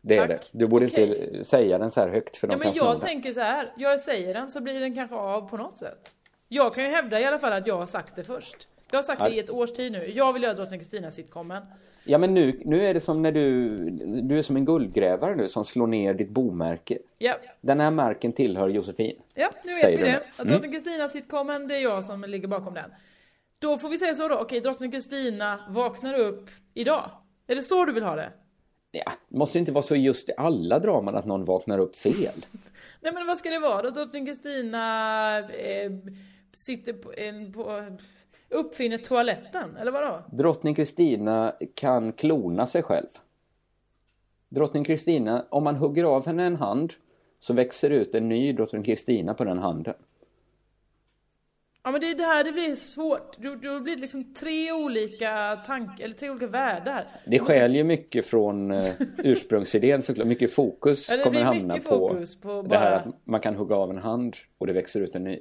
[0.02, 0.50] Det är Tack.
[0.52, 0.60] det.
[0.60, 1.04] Du borde Okej.
[1.30, 3.42] inte säga den så här högt för Ja de men kan sno jag tänker så
[3.42, 3.74] här.
[3.78, 6.12] jag säger den så blir den kanske av på något sätt.
[6.48, 8.68] Jag kan ju hävda i alla fall att jag har sagt det först.
[8.92, 9.36] Jag har sagt det Ja.
[9.36, 10.12] i ett års tid nu.
[10.12, 11.64] Jag vill göra Drottning Kristina sitcomen.
[12.08, 13.78] Ja men nu, nu är det som när du,
[14.22, 16.98] du är som en guldgrävare nu som slår ner ditt bomärke.
[17.18, 19.16] Ja, Den här marken tillhör Josefin.
[19.36, 20.18] ja nu vet vi det.
[20.18, 20.52] Att Mm.
[20.52, 22.90] Drottning Kristina sitcomen, det är jag som ligger bakom den.
[23.60, 24.36] Då får vi säga så då.
[24.36, 27.10] Okej, Drottning Kristina vaknar upp idag.
[27.48, 28.30] Är det så du vill ha det?
[28.92, 32.14] Ja, det måste inte vara så just i alla draman att någon vaknar upp fel.
[33.02, 33.90] Nej men vad ska det vara då?
[33.90, 35.92] Drottning Kristina eh,
[36.54, 37.84] sitter på, en, på,
[38.50, 40.22] uppfinner toaletten, eller vadå?
[40.32, 43.08] Drottning Kristina kan klona sig själv.
[44.50, 46.94] Drottning Kristina, om man hugger av henne en hand
[47.40, 49.94] så växer ut en ny drottning Kristina på den handen.
[51.84, 53.38] Ja men det är det här det blir svårt.
[53.38, 57.08] Då, då blir det liksom tre olika tankar, eller tre olika världar.
[57.26, 58.86] Det skäl ju mycket från eh,
[59.18, 60.28] ursprungsidén såklart.
[60.28, 63.76] Mycket fokus Ja, kommer hamna på, fokus på det här bara- att man kan hugga
[63.76, 65.40] av en hand och det växer ut en ny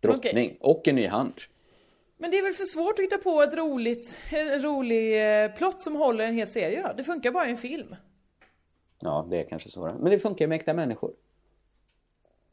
[0.00, 1.34] drottning och en ny hand.
[2.20, 5.80] Men det är väl för svårt att hitta på ett roligt, en rolig eh, plott
[5.80, 6.92] som håller en hel serie då?
[6.96, 7.96] Det funkar bara i en film.
[9.00, 9.80] Ja, det är kanske så.
[10.00, 11.12] Men det funkar ju med äkta människor.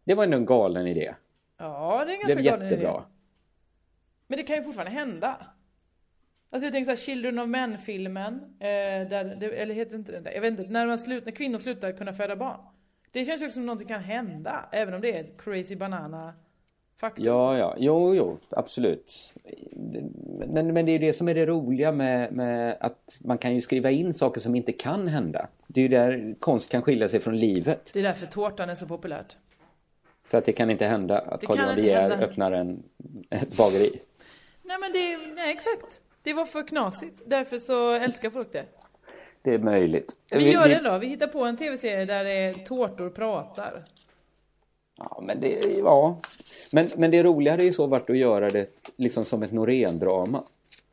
[0.03, 1.15] Det var ändå en galen idé.
[1.57, 2.75] Ja, det är en Det ganska blev galen idé.
[2.75, 3.03] jättebra.
[4.27, 5.47] Men det kan ju fortfarande hända.
[6.49, 10.31] Alltså jag tänker såhär Children of Men-filmen, eh, där, det, eller heter inte den där,
[10.31, 12.59] jag vet inte, när, man slut, när kvinnor slutar kunna föda barn.
[13.11, 16.33] Det känns ju också som någonting kan hända, även om det är ett crazy banana
[16.97, 17.25] faktum.
[17.25, 19.33] Ja, ja, jo, jo, absolut.
[20.47, 23.61] Men, men det är det som är det roliga med, med att man kan ju
[23.61, 25.47] skriva in saker som inte kan hända.
[25.67, 27.89] Det är ju där konst kan skilja sig från livet.
[27.93, 29.37] Det är därför tårtan är så populärt.
[30.23, 32.83] För att det kan inte hända att Carl Johan De Geer öppnar en,
[33.29, 34.01] ett bageri.
[34.63, 36.01] Nej men det, nej exakt.
[36.23, 38.65] Det var för knasigt, därför så älskar folk det.
[39.41, 40.15] Det är möjligt.
[40.31, 43.85] Vi gör det då, vi hittar på en tv-serie där det är tårtor pratar.
[44.97, 46.19] Ja, men det, ja.
[46.71, 50.43] Men, men det roligare är ju så varit att göra det liksom som ett Norén-drama.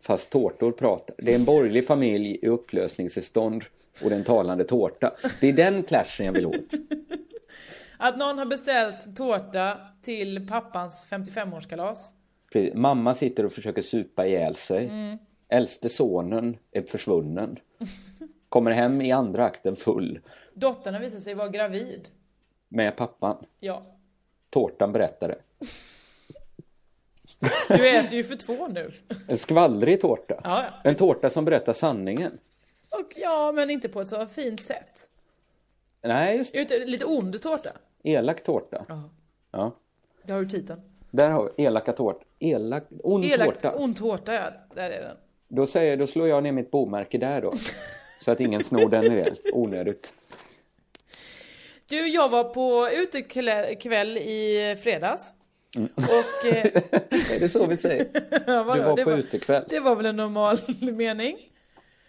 [0.01, 1.17] Fast tårtor pratar.
[1.19, 3.65] Det är en borgerlig familj i upplösningstillstånd
[4.03, 5.13] och det är en talande tårta.
[5.41, 6.55] Det är den clashen jag vill åt.
[7.99, 11.99] Att någon har beställt tårta till pappans 55-årskalas.
[12.53, 12.75] Precis.
[12.75, 14.85] Mamma sitter och försöker supa ihjäl sig.
[14.85, 15.19] Mm.
[15.49, 17.57] Äldste sonen är försvunnen.
[18.49, 20.21] Kommer hem i andra akten full
[20.55, 22.09] Dottern har visat sig vara gravid.
[22.73, 23.37] Med pappan.
[23.61, 23.83] Ja.
[24.51, 25.39] Tårtan berättade.
[27.69, 28.91] Du äter ju för två nu.
[29.29, 30.41] En skvallrig tårta.
[30.45, 30.67] Ja.
[30.85, 32.39] En tårta som berättar sanningen.
[32.91, 35.09] Och ja, men inte på ett så fint sätt.
[36.03, 37.71] Nej, just Ute, lite ond tårta.
[38.03, 38.85] Elak tårta.
[38.89, 39.11] Ja.
[39.51, 39.73] Ja.
[40.23, 40.81] Där har du titeln.
[41.11, 42.25] Där har vi elaka tårta.
[42.39, 43.77] Elak, ond Elakt, tårta.
[43.77, 44.51] ond tårta, ja.
[44.75, 45.17] Där är den.
[45.49, 47.55] Då säger då slår jag ner mitt bomärke där då.
[48.25, 49.31] Så att ingen snor den i det.
[49.53, 50.15] Onödigt.
[51.93, 55.35] Du, jag var på utekväll i fredags.
[55.77, 55.91] Mm.
[55.97, 56.47] Och...
[56.47, 56.67] Eh,
[57.35, 58.07] Är det så vi säger?
[58.47, 58.83] ja, vadå?
[58.83, 59.65] Du var det på utekväll.
[59.69, 61.37] Det var väl en normal mening?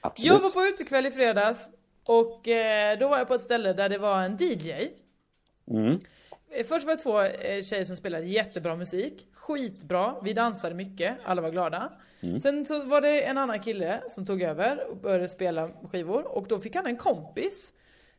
[0.01, 0.31] Absolut.
[0.31, 1.69] Jag var på utekväll i fredags.
[2.05, 4.73] Och eh, då var jag på ett ställe där det var en DJ.
[5.71, 5.99] Mm.
[6.51, 9.27] Eh, Först var det två eh, tjejer som spelade jättebra musik.
[9.33, 10.15] Skitbra.
[10.23, 11.17] Vi dansade mycket.
[11.23, 11.93] Alla var glada.
[12.21, 12.39] Mm.
[12.39, 16.37] Sen så var det en annan kille som tog över och började spela skivor.
[16.37, 17.73] Och då fick han en kompis.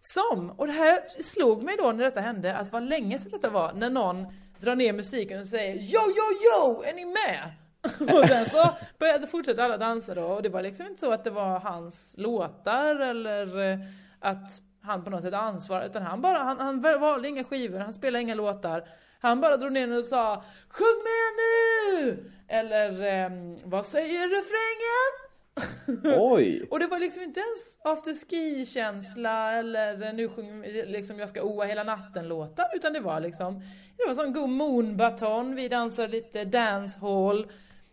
[0.06, 3.50] Som, och det här slog mig då när detta hände, att vad länge sedan detta
[3.50, 4.26] var, när någon
[4.60, 7.52] drar ner musiken och säger Yo, yo, yo, är ni med?
[8.18, 11.24] och sen så började fortsätta alla dansa då och det var liksom inte så att
[11.24, 13.78] det var hans låtar eller eh,
[14.20, 17.92] att han på något sätt ansvarade utan han bara, han, han valde inga skivor, han
[17.92, 18.88] spelade inga låtar.
[19.20, 22.30] Han bara drog ner och sa Sjung med nu!
[22.48, 25.23] Eller ehm, vad säger refrängen?
[26.18, 26.66] Oj!
[26.70, 31.84] Och det var liksom inte ens afterski-känsla eller nu sjunger liksom jag ska oa hela
[31.84, 33.62] natten-låtar utan det var liksom
[33.96, 37.46] Det var sån god moonbaton, vi dansade lite dancehall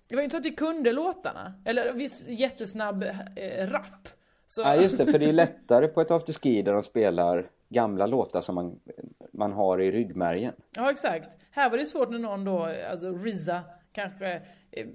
[0.07, 3.03] Det var inte så att vi kunde låtarna, eller viss jättesnabb
[3.35, 4.07] eh, rap
[4.47, 4.61] så...
[4.61, 8.41] Ja just det, för det är lättare på ett afterski där de spelar gamla låtar
[8.41, 8.79] som man,
[9.31, 10.53] man har i ryggmärgen.
[10.77, 11.29] Ja exakt.
[11.51, 13.61] Här var det svårt när någon då, alltså RZA
[13.91, 14.87] kanske eh,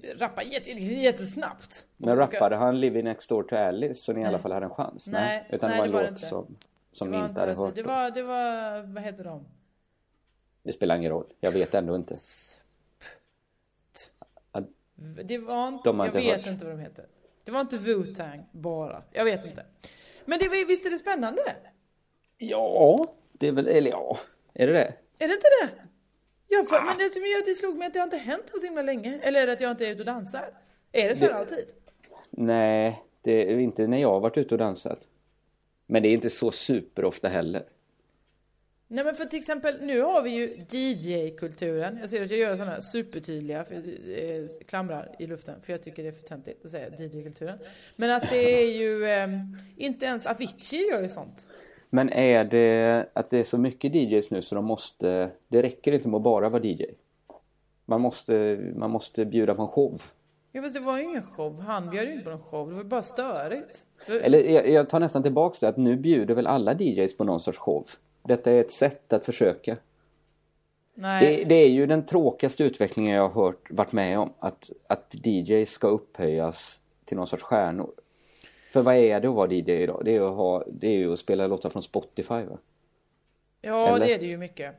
[0.51, 1.87] jätte, jättesnabbt.
[1.97, 4.41] Men så ska- rappade han Living Next Door to Alice så ni i alla Nej.
[4.41, 5.07] fall hade en chans?
[5.07, 6.25] Nej, Utan nej, det var en det var låt inte.
[6.27, 6.57] som,
[6.91, 7.75] som ni inte hade alltså, hört?
[7.75, 9.45] Det var, det var, vad heter de?
[10.63, 12.15] Det spelar ingen roll, jag vet ändå inte.
[15.23, 16.45] Det var inte, De jag inte vet hört.
[16.47, 17.05] inte vad de heter.
[17.43, 19.03] Det var inte Wu-Tang bara.
[19.11, 19.65] Jag vet inte.
[20.25, 21.41] Men det, visst är det spännande?
[22.37, 24.17] Ja, det är väl, eller ja,
[24.53, 24.93] är det det?
[25.19, 25.69] Är det inte det?
[26.47, 28.65] Ja, för, men det gör det slog mig att det har inte hänt på så
[28.65, 29.19] himla länge.
[29.23, 30.49] Eller att jag inte är ute och dansar?
[30.91, 31.65] Är det så Det- alltid?
[32.29, 34.99] Nej, det är inte när jag har varit ute och dansat.
[35.85, 37.65] Men det är inte så superofta heller.
[38.89, 41.97] Nej men för till exempel, nu har vi ju DJ-kulturen.
[42.01, 45.61] Jag ser att jag gör sådana supertydliga för, eh, klamrar i luften.
[45.61, 47.59] För jag tycker det är för töntigt att säga DJ-kulturen.
[47.95, 49.27] Men att det är ju, eh,
[49.77, 51.47] inte ens Avicii gör ju sånt.
[51.89, 55.91] Men är det att det är så mycket DJs nu så de måste, det räcker
[55.91, 56.85] inte med att bara vara DJ.
[57.85, 60.01] Man måste, man måste bjuda på en show.
[60.51, 61.61] Ja fast det var ju ingen show.
[61.61, 62.67] Han bjöd ju inte på någon show.
[62.67, 63.85] Det var ju bara störigt.
[64.07, 67.39] Eller jag, jag tar nästan tillbaks det att nu bjuder väl alla DJs på någon
[67.39, 67.85] sorts show.
[68.23, 69.77] Detta är ett sätt att försöka.
[70.93, 71.37] Nej.
[71.37, 74.33] Det, det är ju den tråkigaste utvecklingen jag har hört, varit med om.
[74.39, 77.91] Att, att DJs ska upphöjas till någon sorts stjärnor.
[78.77, 80.01] För vad är det att vara DJ idag?
[80.05, 82.57] Det är ju att, ha, det är ju att spela låtar från Spotify va?
[83.61, 84.05] Ja Eller?
[84.05, 84.75] det är det ju mycket.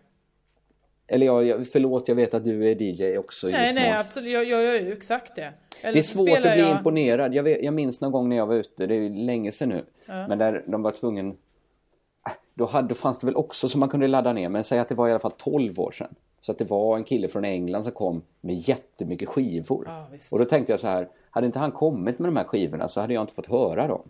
[1.07, 4.45] Eller ja, jag, förlåt jag vet att du är DJ också Nej nej absolut, jag,
[4.45, 5.53] jag gör ju exakt det.
[5.83, 6.77] Eller Det är svårt att bli jag...
[6.77, 7.35] imponerad.
[7.35, 9.85] Jag, vet, jag minns någon gång när jag var ute, det är länge sedan nu.
[10.07, 10.29] Ja.
[10.29, 11.29] Men där de var tvungen...
[11.31, 14.79] Äh, Då, hade, då fanns det väl också som man kunde ladda ner, men säg
[14.79, 16.15] att det var i alla fall 12 år sedan.
[16.41, 19.85] Så att det var en kille från England som kom med jättemycket skivor.
[19.87, 22.89] Ja, och då tänkte jag så här, hade inte han kommit med de här skivorna
[22.89, 24.09] så hade jag inte fått höra dem.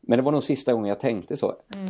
[0.00, 1.54] Men det var nog sista gången jag tänkte så.
[1.74, 1.86] Mm.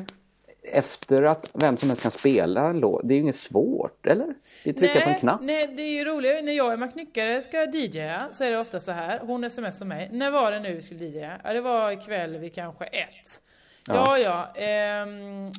[0.72, 4.34] Efter att vem som helst kan spela en låt, det är ju inget svårt, eller?
[4.64, 5.40] Det är trycka på en knapp.
[5.42, 6.44] Nej, det är ju roligt.
[6.44, 9.18] När jag och Emma Knyckare ska DJa så är det ofta så här.
[9.18, 10.08] Hon smsar mig.
[10.12, 11.40] När var det nu vi skulle DJa?
[11.44, 13.42] Ja, det var ikväll vid kanske ett.
[13.88, 14.52] Ja, Ja.
[14.54, 14.62] ja.
[14.62, 15.50] ehm, eh,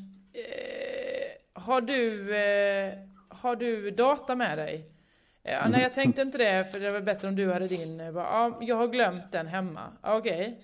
[1.54, 2.94] har du, eh,
[3.30, 4.86] har du data med dig?
[5.52, 8.00] Ja, nej, jag tänkte inte det, för det var bättre om du hade din.
[8.00, 9.82] Jag bara, Ja, jag har glömt den hemma.
[10.02, 10.60] Ja, Okej.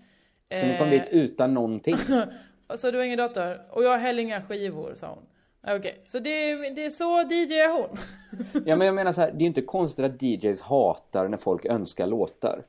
[0.52, 1.96] Så ni kom dit utan någonting.
[2.76, 3.62] Så du har ingen dator?
[3.72, 5.24] Och jag har heller inga skivor, sa hon.
[5.76, 7.98] Okej, så det, det är så DJar hon.
[8.66, 11.38] Ja men jag menar så här, det är ju inte konstigt att DJs hatar när
[11.38, 12.64] folk önskar låtar.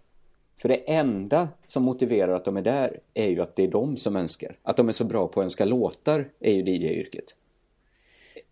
[0.61, 3.97] För det enda som motiverar att de är där är ju att det är de
[3.97, 4.57] som önskar.
[4.63, 7.35] Att de är så bra på att önska låtar är ju DJ-yrket.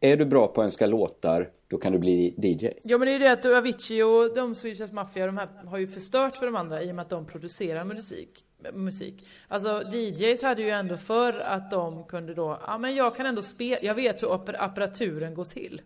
[0.01, 2.69] Är du bra på att önska låtar, då kan du bli DJ.
[2.83, 5.87] Ja men det är det att Avicii och de Swedish Mafia de här har ju
[5.87, 8.45] förstört för de andra i och med att de producerar musik.
[8.75, 9.27] musik.
[9.49, 13.43] Alltså DJs hade ju ändå för att de kunde då, ja men jag kan ändå
[13.43, 15.83] spela, jag vet hur apparaturen går till.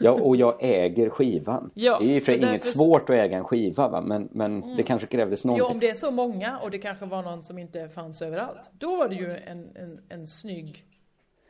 [0.00, 1.70] Ja, och jag äger skivan.
[1.74, 4.00] Ja, det är ju för inget därför- svårt att äga en skiva va?
[4.00, 4.76] Men, men Mm.
[4.76, 5.70] det kanske krävdes någonting.
[5.70, 8.70] om det är så många och det kanske var någon som inte fanns överallt.
[8.78, 10.84] Då var det ju en, en, en snygg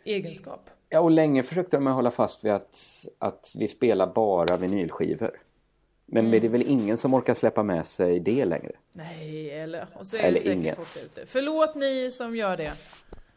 [0.05, 0.70] egenskap.
[0.89, 2.78] Ja, och länge försökte de hålla fast vid att,
[3.18, 5.41] att vi spelar bara vinylskivor.
[6.07, 6.41] Men Mm.
[6.41, 8.72] det är väl ingen som orkar släppa med sig det längre?
[8.93, 10.76] Nej, eller och så är Eller det säkert ingen.
[10.76, 11.26] folk ute.
[11.26, 12.72] Förlåt ni som gör det.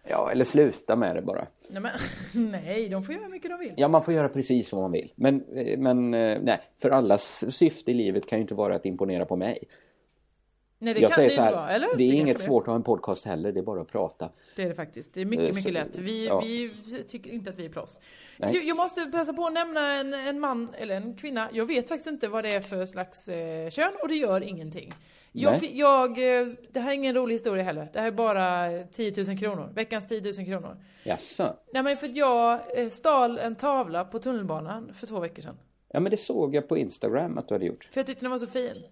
[0.09, 1.47] Ja, eller sluta med det bara.
[1.69, 1.91] Nej, men,
[2.51, 3.73] nej, de får göra hur mycket de vill.
[3.77, 5.11] Ja, man får göra precis vad man vill.
[5.15, 8.85] Men, eh, men eh, nej, för allas syfte i livet kan ju inte vara att
[8.85, 9.63] imponera på mig.
[10.81, 11.87] Nej, det jag kan det inte här, vara, eller?
[11.87, 14.29] det är Det inget svårt att ha en podcast heller, det är bara att prata.
[14.55, 15.13] Det är det faktiskt.
[15.13, 15.97] Det är mycket, Eh, mycket lätt.
[15.97, 16.39] Vi, ja.
[16.39, 16.71] vi
[17.07, 17.99] tycker inte att vi är proffs.
[18.37, 21.49] Jag, jag måste passa på att nämna en, en man eller en kvinna.
[21.53, 24.93] Jag vet faktiskt inte vad det är för slags eh, kön och det gör ingenting.
[25.31, 27.89] Jag, jag, eh, det här är ingen rolig historia heller.
[27.93, 29.69] Det här är bara 10 000 kronor.
[29.73, 30.77] Veckans 10 000 kronor.
[31.03, 31.55] Jaså?
[31.73, 35.57] Nej men för jag eh, stal en tavla på tunnelbanan för två veckor sedan.
[35.91, 37.87] Ja, men det såg jag på Instagram att du hade gjort.
[37.91, 38.83] För jag tyckte den var så fin.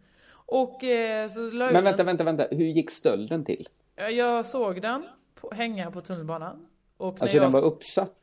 [0.49, 2.47] Och eh, så la Men vänta, vänta, vänta.
[2.51, 3.67] Hur gick stölden till?
[3.95, 5.03] Ja, Jag såg den
[5.35, 6.67] på, hänga på tunnelbanan.
[6.97, 8.19] Och när Alltså jag den var uppsatt?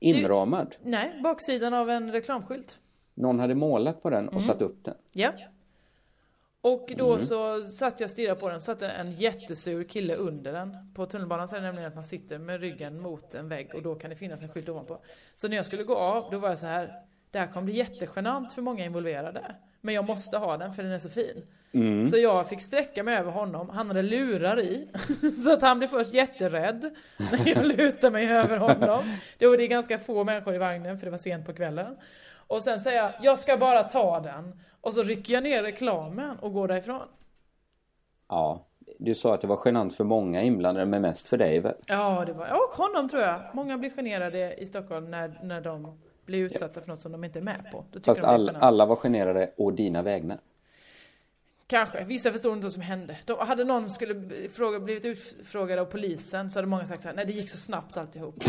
[0.00, 0.76] Inramad?
[0.82, 2.78] Nej, baksidan av en reklamskylt.
[3.14, 4.46] Någon hade målat på den och Mm.
[4.46, 4.94] satt upp den?
[5.12, 5.32] Ja.
[6.60, 7.26] Och då Mm.
[7.26, 10.76] så satt jag och stirrade på den, satt en jättesur kille under den.
[10.94, 13.82] På tunnelbanan så är det nämligen att man sitter med ryggen mot en vägg och
[13.82, 14.98] då kan det finnas en skylt ovanpå.
[15.34, 16.94] Så när jag skulle gå av, då var jag så här,
[17.30, 19.54] det här kommer bli jättegenant för många involverade.
[19.86, 21.44] Men jag måste ha den för den är så fin.
[21.72, 22.06] Mm.
[22.06, 24.88] Så jag fick sträcka mig över honom, han hade lurar i.
[25.44, 29.02] Så att han blev först jätterädd när jag lutade mig över honom.
[29.38, 31.96] Det var det ganska få människor i vagnen för det var sent på kvällen.
[32.46, 34.60] Och sen säger jag, jag ska bara ta den.
[34.80, 37.08] Och så rycker jag ner reklamen och går därifrån.
[38.28, 38.66] Ja.
[38.98, 41.74] Du sa att det var genant för många inblandade, men mest för dig väl?
[41.86, 43.40] Ja, det var, och honom tror jag.
[43.52, 47.38] Många blir generade i Stockholm när, när de blir utsatta för något som de inte
[47.38, 47.84] är med på.
[47.92, 50.38] Då Fast all, alla var generade å dina vägnar.
[51.68, 52.04] Kanske.
[52.04, 53.16] Vissa förstod inte vad som hände.
[53.24, 57.08] De, hade någon skulle bli- fråga, blivit utfrågad av polisen så hade många sagt så
[57.08, 58.44] här, nej det gick så snabbt alltihop.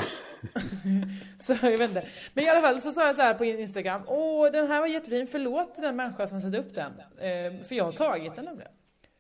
[1.39, 2.07] så jag vet inte.
[2.34, 4.88] Men i alla fall så sa jag så här på Instagram, åh den här var
[4.88, 6.91] jättefin, förlåt den människa som satte upp den.
[7.17, 8.71] Eh, för jag har tagit den nämligen.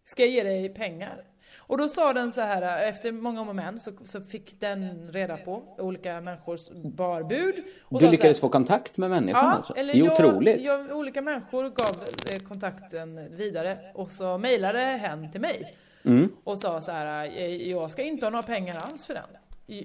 [0.05, 1.23] Ska jag ge dig pengar?
[1.67, 5.09] Och då sa den så här, efter många om och men så, så fick den
[5.11, 7.63] reda på olika människors barbud.
[7.83, 9.73] Och Du lyckades här, få kontakt med människan Ja, alltså?
[9.75, 10.61] eller Det är jag, otroligt.
[10.61, 12.03] Jag, olika människor gav
[12.33, 16.29] eh, kontakten vidare och så mejlade hen till mig Mm.
[16.43, 19.29] och sa så här, eh, jag ska inte ha några pengar alls för den.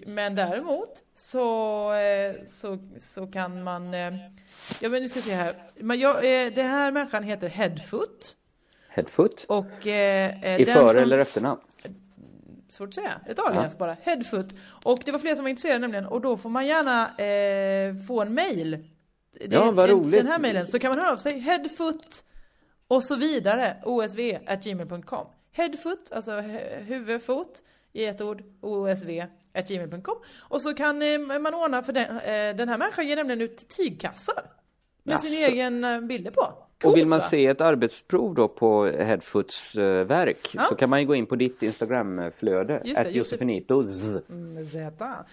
[0.07, 3.93] Men däremot så, eh, så, så kan man,
[4.81, 6.23] ja men nu ska se här, men jag,
[6.55, 8.37] det här människan heter Headfoot
[8.89, 9.45] Headfoot?
[9.49, 11.61] och eh, I den för som- eller efternamn?
[12.73, 14.47] Svårt att säga, ett alias bara, Headfoot.
[14.85, 18.23] Och det var fler som var intresserade nämligen och då får man gärna eh, få
[18.23, 18.71] en mail.
[18.71, 20.13] Det- Ja, vad roligt.
[20.13, 22.25] Den här mailen, så kan man höra av sig, headfoot
[22.89, 25.27] och så vidare, osv at gmail.com.
[25.53, 27.63] Headfoot, alltså hu- huvud, fot,
[27.93, 29.21] i ett ord, osv
[29.55, 30.17] at gmail.com.
[30.39, 33.69] Och så kan eh, man ordna för den, eh, den här människan ger nämligen ut
[33.69, 34.43] tygkassar.
[35.03, 35.53] Med sin Jaså.
[35.53, 36.55] egen eh, bilder på.
[36.85, 37.25] Och vill man va?
[37.29, 40.63] se ett arbetsprov då på Headfoots eh, verk Ja.
[40.63, 44.55] så kan man ju gå in på ditt Instagramflöde, Josefinitos Mm,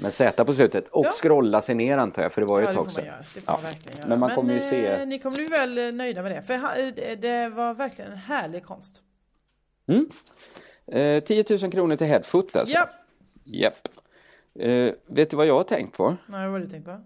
[0.01, 1.11] med Z på slutet och Ja.
[1.11, 3.05] scrolla sig ner antar jag för det var ju Ja, ett tag sedan.
[3.45, 3.51] får
[3.99, 4.09] man.
[4.09, 6.41] Men man kommer ju se eh, ni kommer bli väl eh, nöjda med det.
[6.41, 9.01] För det- var verkligen en härlig konst.
[9.87, 10.09] mm.
[10.91, 12.75] eh, 10 000 kronor till Headfoot alltså?
[12.75, 12.89] Ja.
[13.43, 13.87] Japp.
[14.59, 16.09] Eh, vet du vad jag har tänkt på?
[16.09, 17.01] Nej, vad har du tänkt på?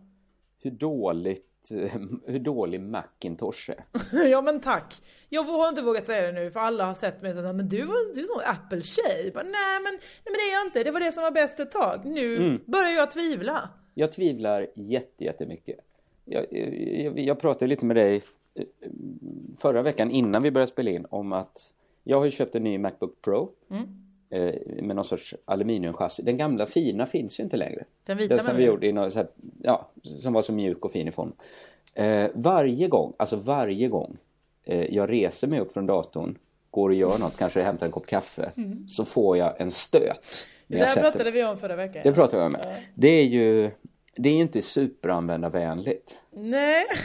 [0.64, 1.46] Hur dåligt
[2.26, 3.86] hur dålig Macintosh är.
[4.28, 5.02] ja men tack.
[5.30, 7.84] Jag har inte vågat säga det nu för alla har sett mig som men du,
[7.84, 9.32] var, du är sån Apple-tjej.
[9.36, 10.84] Nej men, nej men det är jag inte.
[10.84, 12.02] Det var det som var bäst ett tag.
[12.06, 12.60] Nu Mm.
[12.66, 13.70] börjar jag tvivla.
[13.94, 15.80] Jag tvivlar jätte, jättemycket.
[16.26, 18.24] Jag, jag, jag pratade lite med dig
[18.56, 18.66] eh,
[19.60, 22.78] förra veckan innan vi började spela in om att jag har ju köpt en ny
[22.78, 23.88] Macbook Pro Mm.
[24.34, 24.54] Eh,
[24.84, 26.22] med någon sorts aluminiumchassi.
[26.24, 27.84] Den gamla fina finns ju inte längre.
[28.08, 29.28] Den vita Den som vi gjorde i någon här,
[29.62, 31.34] ja, som var så mjuk och fin i form.
[31.94, 34.18] Eh, varje gång, alltså varje gång
[34.66, 36.38] eh, jag reser mig upp från datorn,
[36.72, 38.88] går och gör något, kanske hämtar en kopp kaffe, Mm.
[38.88, 40.46] så får jag en stöt.
[40.68, 42.02] Det där pratade vi om förra veckan.
[42.04, 42.16] det ja.
[42.16, 42.56] pratar vi om.
[42.64, 42.76] Ja.
[42.96, 43.72] Det är ju
[44.16, 46.20] det är inte superanvändarvänligt.
[46.32, 46.86] Nej.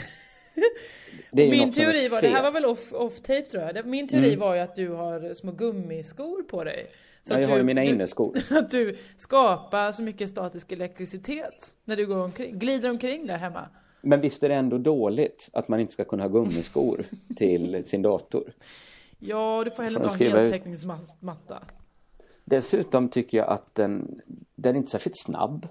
[1.32, 2.44] Det är Min teori var, det här fel.
[2.44, 3.86] var väl off, off tape tror jag.
[3.86, 4.40] Min teori Mm.
[4.40, 6.86] var ju att du har små gummiskor på dig.
[7.22, 8.36] Så Ja, jag har du- ju mina inneskor.
[8.50, 13.68] Att du skapar så mycket statisk elektricitet när du går omkring, glider omkring där hemma.
[14.00, 17.00] Men visst är det ändå dåligt att man inte ska kunna ha gummiskor
[17.36, 18.52] till sin dator.
[19.18, 20.44] Ja, du får ha skriva ut?
[20.46, 21.62] heltäckningsmatta.
[22.44, 24.20] Dessutom tycker jag att den,
[24.54, 25.68] den är inte särskilt snabb.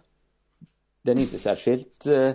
[1.02, 2.06] den är inte särskilt...
[2.08, 2.32] Eh,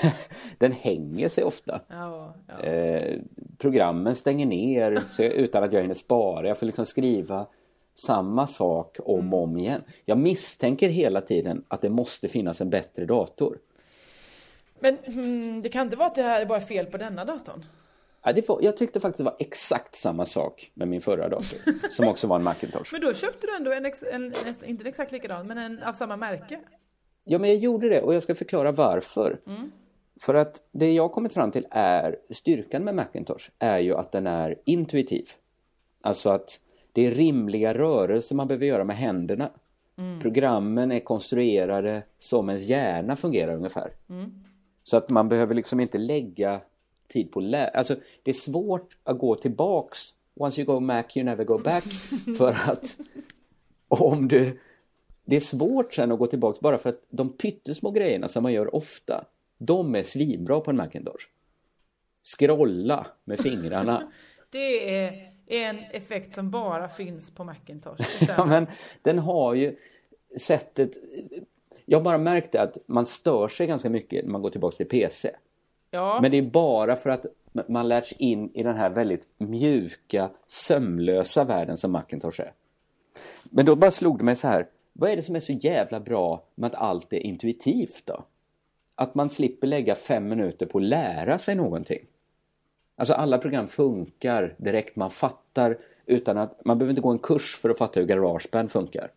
[0.58, 1.80] den hänger sig ofta.
[1.88, 2.60] Ja, ja.
[2.60, 3.18] Eh,
[3.58, 6.48] programmen stänger ner utan att jag hinner spara.
[6.48, 7.46] Jag får liksom skriva
[8.00, 9.82] samma sak om och om igen.
[10.04, 13.58] Jag misstänker hela tiden att det måste finnas en bättre dator.
[14.80, 17.64] Men mm, det kan inte vara att det här är bara fel på denna datorn?
[18.22, 21.58] Ja, det var, jag tyckte faktiskt det var exakt samma sak med min förra dator.
[21.90, 22.92] som också var en Macintosh.
[22.92, 25.82] Men då köpte du ändå en, ex, en nästan- inte en exakt likadan, men en
[25.82, 26.60] av samma märke?
[27.24, 29.40] Ja, men jag gjorde det och jag ska förklara varför.
[29.46, 29.70] Mm.
[30.20, 34.26] För att det jag kommit fram till är styrkan med Macintosh är ju att den
[34.26, 35.28] är intuitiv.
[36.00, 36.60] Alltså att
[36.92, 39.50] det är rimliga rörelser man behöver göra med händerna.
[39.96, 40.20] Mm.
[40.20, 43.92] Programmen är konstruerade som ens hjärna fungerar ungefär.
[44.08, 44.32] Mm.
[44.84, 46.60] Så att man behöver liksom inte lägga
[47.08, 47.68] tid på lära.
[47.68, 49.98] Alltså det är svårt att gå tillbaks.
[50.34, 51.84] Once you go Mac you never go back.
[52.38, 52.96] för att
[53.88, 54.60] om du...
[55.24, 58.52] Det är svårt sen att gå tillbaks bara för att de pyttesmå grejerna som man
[58.52, 59.24] gör ofta.
[59.58, 61.26] De är svinbra på en Macintosh.
[62.22, 64.12] Scrolla med fingrarna.
[64.50, 68.24] Det är en effekt som bara finns på Macintosh.
[68.28, 68.66] ja, men
[69.02, 69.76] den har ju
[70.40, 70.90] sättet...
[71.84, 74.88] Jag har bara märkt att man stör sig ganska mycket när man går tillbaks till
[74.88, 75.30] PC.
[75.90, 76.18] Ja.
[76.22, 77.26] Men det är bara för att
[77.68, 82.52] man lärts in i den här väldigt mjuka, sömlösa världen som Macintosh är.
[83.44, 86.00] Men då bara slog det mig så här, vad är det som är så jävla
[86.00, 88.24] bra med att allt är intuitivt då?
[88.94, 92.06] Att man slipper lägga fem minuter på att lära sig någonting.
[93.00, 97.56] Alltså alla program funkar direkt, man fattar utan att, man behöver inte gå en kurs
[97.56, 99.10] för att fatta hur Garageband funkar.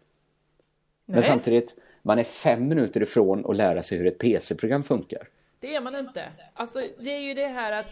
[1.05, 1.23] Men Nej.
[1.23, 5.27] samtidigt, man är fem minuter ifrån att lära sig hur ett PC-program funkar.
[5.59, 6.25] Det är man inte.
[6.53, 7.85] Alltså det är ju det här att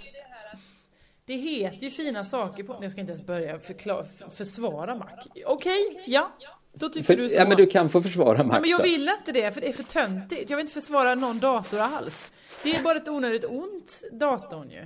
[1.25, 2.79] det heter ju fina saker på...
[2.81, 5.07] Jag ska inte ens börja förklara, försvara Mac.
[5.45, 6.31] Okej, ja.
[6.73, 7.39] Då tycker För, du så.
[7.39, 9.73] ja, men du kan få försvara Mac men jag vill inte det, för det är
[9.73, 10.49] för töntigt.
[10.49, 12.31] Jag vill inte försvara någon dator alls.
[12.63, 14.85] Det är bara ett onödigt ont, datorn ju.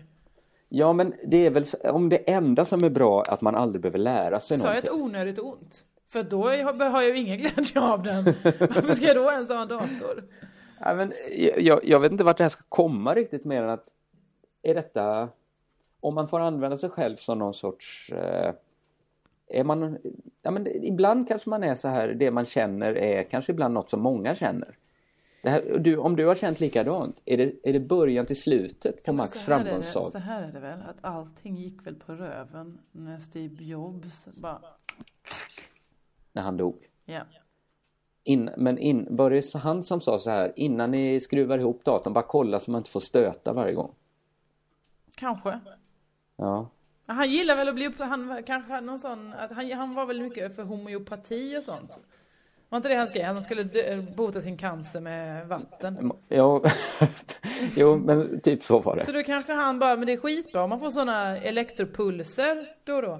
[0.69, 3.99] Ja, men det är väl om det enda som är bra att man aldrig behöver
[3.99, 5.05] lära sig Sa jag ett någonting.
[5.05, 5.85] onödigt ont?
[6.09, 8.23] För då har har jag ju ingen glädje av den.
[8.43, 10.23] Varför ska jag då ens ha en dator?
[10.79, 11.13] Ja, men
[11.57, 13.87] jag, jag vet inte vart det här ska komma riktigt mer än att
[14.61, 15.29] är detta
[15.99, 18.53] om man får använda sig själv som någon sorts eh,
[19.47, 19.97] är man,
[20.41, 23.89] ja, men ibland kanske man är så här, det man känner är kanske ibland något
[23.89, 24.77] som många känner.
[25.45, 29.13] Här, du, om du har känt likadant, är det, är det början till slutet på
[29.13, 30.09] Max framgångssaga?
[30.09, 34.61] Så här är det väl, att allting gick väl på röven när Steve Jobs bara...
[36.31, 36.89] När han dog?
[37.05, 37.21] Ja.
[38.23, 42.13] In, men in, var det han som sa så här, innan ni skruvar ihop datorn,
[42.13, 43.95] bara kolla så man inte får stöta varje gång?
[45.15, 45.59] Kanske.
[46.35, 46.69] Ja.
[47.05, 50.21] Han gillar väl att bli upp, han kanske någon sån, att han, han var väl
[50.21, 51.99] mycket för homeopati och sånt.
[52.69, 53.25] Var inte det han skrev?
[53.25, 56.11] Han skulle dö, bota sin cancer med vatten.
[56.27, 56.61] Ja,
[57.77, 59.17] jo men typ så var Så det.
[59.17, 63.01] då kanske han bara, men det är skitbra om man får såna elektropulser då och
[63.01, 63.19] då.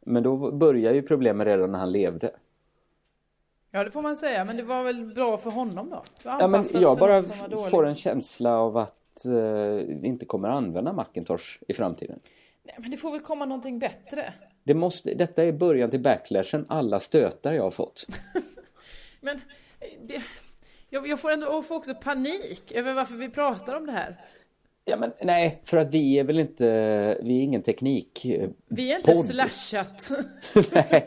[0.00, 2.30] Men då börjar ju problemet redan när han levde.
[3.70, 6.02] Ja det får man säga, men det var väl bra för honom då?
[6.22, 7.22] Ja, men jag bara
[7.70, 9.32] får en känsla av att eh,
[9.86, 12.18] vi inte kommer använda Macintosh i framtiden.
[12.62, 14.32] Nej, men det får väl komma någonting bättre.
[14.64, 18.06] Det måste, detta är början till backlashen, alla stötar jag har fått.
[19.20, 20.22] Men eh, det,
[20.90, 24.20] jag, jag får ändå jag får också panik över varför vi pratar om det här.
[24.84, 26.64] Ja, men nej, för att vi är väl inte,
[27.22, 29.24] vi är ingen teknik eh, Vi är inte podd.
[29.24, 30.10] slashat.
[30.72, 31.06] nej.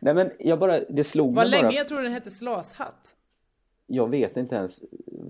[0.00, 1.72] nej, men jag bara, det slog Vad mig länge bara.
[1.74, 3.14] jag trodde den hette slashatt.
[3.86, 4.80] Jag vet inte ens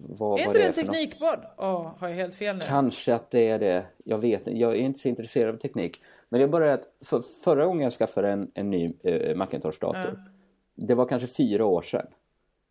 [0.08, 0.92] vad, är vad inte det det är en för något.
[0.94, 1.44] teknikpodd?
[1.56, 2.62] Åh, har jag helt fel nu?
[2.66, 3.84] Kanske att det är det.
[4.04, 4.60] Jag vet inte.
[4.60, 6.02] Jag är inte så intresserad av teknik.
[6.28, 10.24] Men det är bara att för, förra gången jag skaffade en, en ny eh, Macintosh-dator.
[10.86, 12.06] Det var kanske fyra år sedan.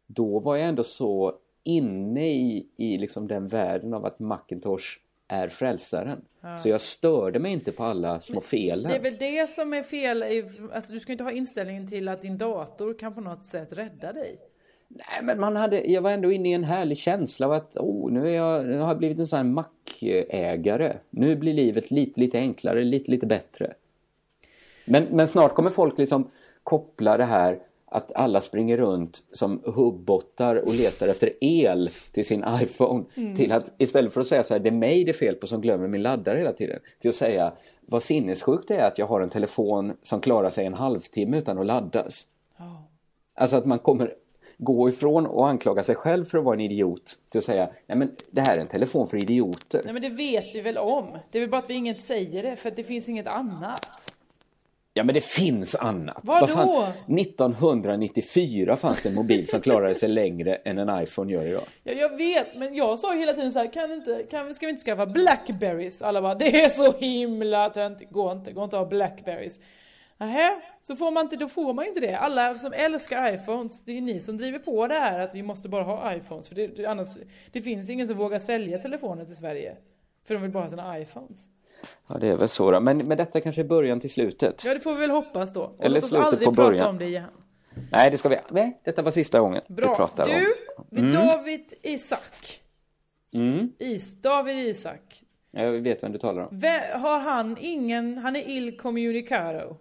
[0.07, 4.85] Då var jag ändå så inne i, i liksom den världen av att Macintosh
[5.27, 6.21] är frälsaren.
[6.41, 6.57] Ja.
[6.57, 8.91] Så jag störde mig inte på alla små felen.
[8.91, 10.23] Det är väl det som är fel.
[10.73, 14.13] Alltså, du ska inte ha inställningen till att din dator kan på något sätt rädda
[14.13, 14.39] dig.
[14.87, 18.11] Nej, men man hade, jag var ändå inne i en härlig känsla av att oh,
[18.11, 20.97] nu, är jag, nu har jag blivit en sån här Mac-ägare.
[21.09, 23.73] Nu blir livet lite, lite enklare, lite, lite bättre.
[24.85, 26.31] Men, men snart kommer folk liksom
[26.63, 27.59] koppla det här
[27.93, 33.35] att alla springer runt som hubbottar och letar efter el till sin iPhone Mm.
[33.35, 35.47] till att istället för att säga så här, det är mig det är fel på
[35.47, 39.07] som glömmer min laddare hela tiden, till att säga vad sinnessjukt det är att jag
[39.07, 42.27] har en telefon som klarar sig en halvtimme utan att laddas.
[43.35, 44.13] Alltså att man kommer
[44.57, 47.97] gå ifrån och anklaga sig själv för att vara en idiot till att säga nej
[47.97, 49.81] men det här är en telefon för idioter.
[49.83, 51.17] Nej men det vet vi väl om.
[51.31, 54.10] Det är väl bara att vi inget säger det för att det finns inget annat.
[54.93, 56.19] Ja men det finns annat.
[56.23, 56.39] Vadå?
[56.39, 57.17] Vad fan?
[57.19, 61.63] 1994 fanns det en mobil som klarade sig längre än en iPhone gör idag.
[61.83, 64.69] Ja, jag vet, men jag sa hela tiden så här, kan inte, kan, ska vi
[64.69, 66.01] inte skaffa Blackberries?
[66.01, 69.59] Alla bara, det är så himla töntigt, gå inte, gå inte att ha Blackberries.
[70.17, 72.17] Nähä, så får man inte, då får man ju inte det.
[72.17, 75.43] Alla som älskar iPhones, det är ju ni som driver på det här att vi
[75.43, 76.49] måste bara ha iPhones.
[76.49, 77.07] För det, annars,
[77.51, 79.75] det finns ingen som vågar sälja telefoner till Sverige.
[80.27, 81.39] För de vill bara ha sina iPhones.
[82.07, 82.79] Ja det är väl så då.
[82.79, 84.63] Men, men detta kanske är början till slutet.
[84.65, 85.61] Ja, det får vi väl hoppas då.
[85.61, 86.87] Och Eller låt oss slutet aldrig på prata början.
[86.87, 87.29] om det igen.
[87.91, 88.37] Nej det ska vi.
[88.49, 89.95] Nej, detta var sista gången vi Bra.
[89.95, 90.29] pratar om.
[90.31, 90.55] Du,
[91.01, 91.11] Mm.
[91.11, 92.61] David Isak.
[93.33, 93.71] Mm.
[93.79, 95.23] Is, David Isak.
[95.51, 96.59] Jag vet vem du talar om.
[96.59, 99.77] Vä- Har han ingen, han är ill communicado.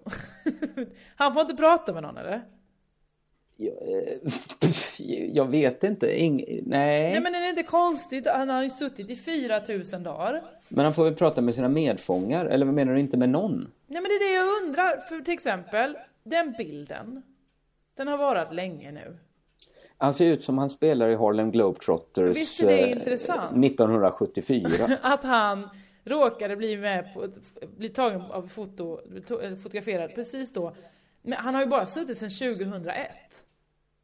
[1.17, 2.43] han får inte prata med någon eller?
[3.61, 6.21] Jag, eh, jag vet inte.
[6.21, 6.37] Ing,
[6.67, 7.11] nej.
[7.11, 8.27] Nej men är det inte konstigt?
[8.29, 10.43] Han har ju suttit i 4000 dagar.
[10.69, 12.47] Men han får väl prata med sina medfångar?
[12.47, 13.73] Eller vad menar du inte med någon?
[13.87, 15.01] Nej men det är det jag undrar.
[15.01, 17.23] För till exempel, den bilden.
[17.97, 19.17] Den har varit länge nu.
[19.99, 23.65] Han ser ut som han spelar i Harlem Globetrotters Visst är det eh, intressant?
[23.65, 24.97] 1974.
[25.03, 25.69] Att han
[26.05, 27.29] råkade bli med på,
[27.77, 29.01] bli tagen av foto,
[29.63, 30.77] fotograferad precis då.
[31.23, 33.11] Men han har ju bara suttit sedan 2001.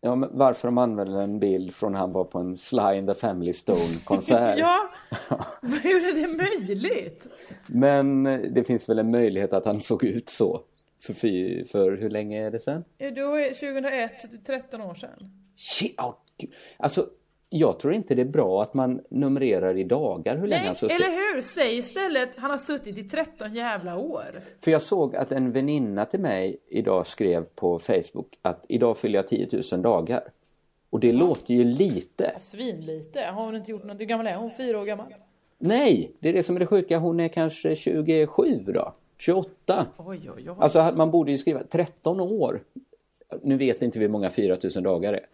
[0.07, 3.09] Ja, men varför de använder en bild från när han var på en Sly and
[3.09, 4.59] the Family Stone-konsert?
[4.59, 4.89] ja,
[5.63, 7.27] hur är det möjligt?
[7.67, 10.61] Men eh, det finns väl en möjlighet att han såg ut så.
[11.01, 12.85] För, fy, för hur länge är det sen?
[12.99, 15.31] Ja, Då är 2001, 13 år sedan.
[15.57, 16.51] Shit, oh, gud.
[16.77, 17.07] alltså,
[17.49, 20.75] jag tror inte det är bra att man numrerar i dagar hur länge Nej, han
[20.75, 20.97] suttit.
[20.97, 21.43] eller hur?
[21.43, 24.43] Säg istället, han har suttit i 13 jävla år.
[24.61, 29.19] För jag såg att en väninna till mig idag skrev på Facebook att idag fyller
[29.19, 30.23] jag 10 000 dagar.
[30.91, 32.35] Och det låter ju lite.
[32.41, 33.21] Svinlite.
[33.21, 34.01] Har hon inte gjort något?
[34.01, 34.51] Hur gammal är hon?
[34.57, 35.15] Fyra år gammal?
[35.59, 36.99] Nej, det är det som är det sjuka.
[36.99, 38.95] Hon är kanske 27 då.
[39.19, 39.87] 28.
[39.97, 40.57] Oj, oj, oj.
[40.59, 42.61] Alltså man borde ju skriva 13 år.
[43.43, 45.27] Nu vet inte vi hur många 4 000 dagar är.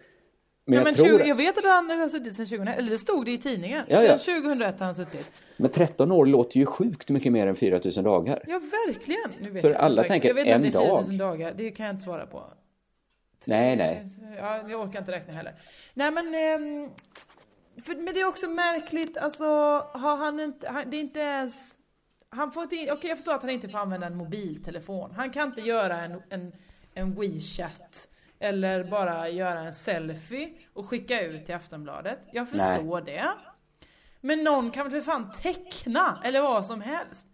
[0.64, 1.18] Men Men, jag men tror...
[1.18, 3.84] 20, jag vet att han har suttit sedan 2001, eller det stod det i tidningen.
[3.88, 4.18] Ja, ja.
[4.18, 5.30] Sedan 2001 har han suttit.
[5.56, 8.42] Men 13 år låter ju sjukt mycket mer än 4 000 dagar.
[8.46, 9.30] Ja, verkligen.
[9.40, 11.28] Nu vet För jag, alla tänker jag vet inte om en det är 4000 dag.
[11.28, 11.54] dagar.
[11.56, 12.42] Det kan jag inte svara på.
[13.44, 14.06] Nej, nej.
[14.38, 15.54] Ja, jag orkar inte räkna heller.
[15.94, 16.90] Nej men, ehm,
[17.84, 19.44] för, men det är också märkligt, alltså
[19.94, 21.78] har han inte, han, det är inte ens,
[22.28, 25.10] han får inte, okej jag förstår att han inte får använda en mobiltelefon.
[25.16, 26.52] Han kan inte göra en, en,
[26.94, 28.08] en WeChat
[28.42, 32.18] eller bara göra en selfie och skicka ut till Aftonbladet.
[32.32, 33.24] Jag förstår det.
[34.20, 37.28] Men någon kan väl för fan teckna eller vad som helst.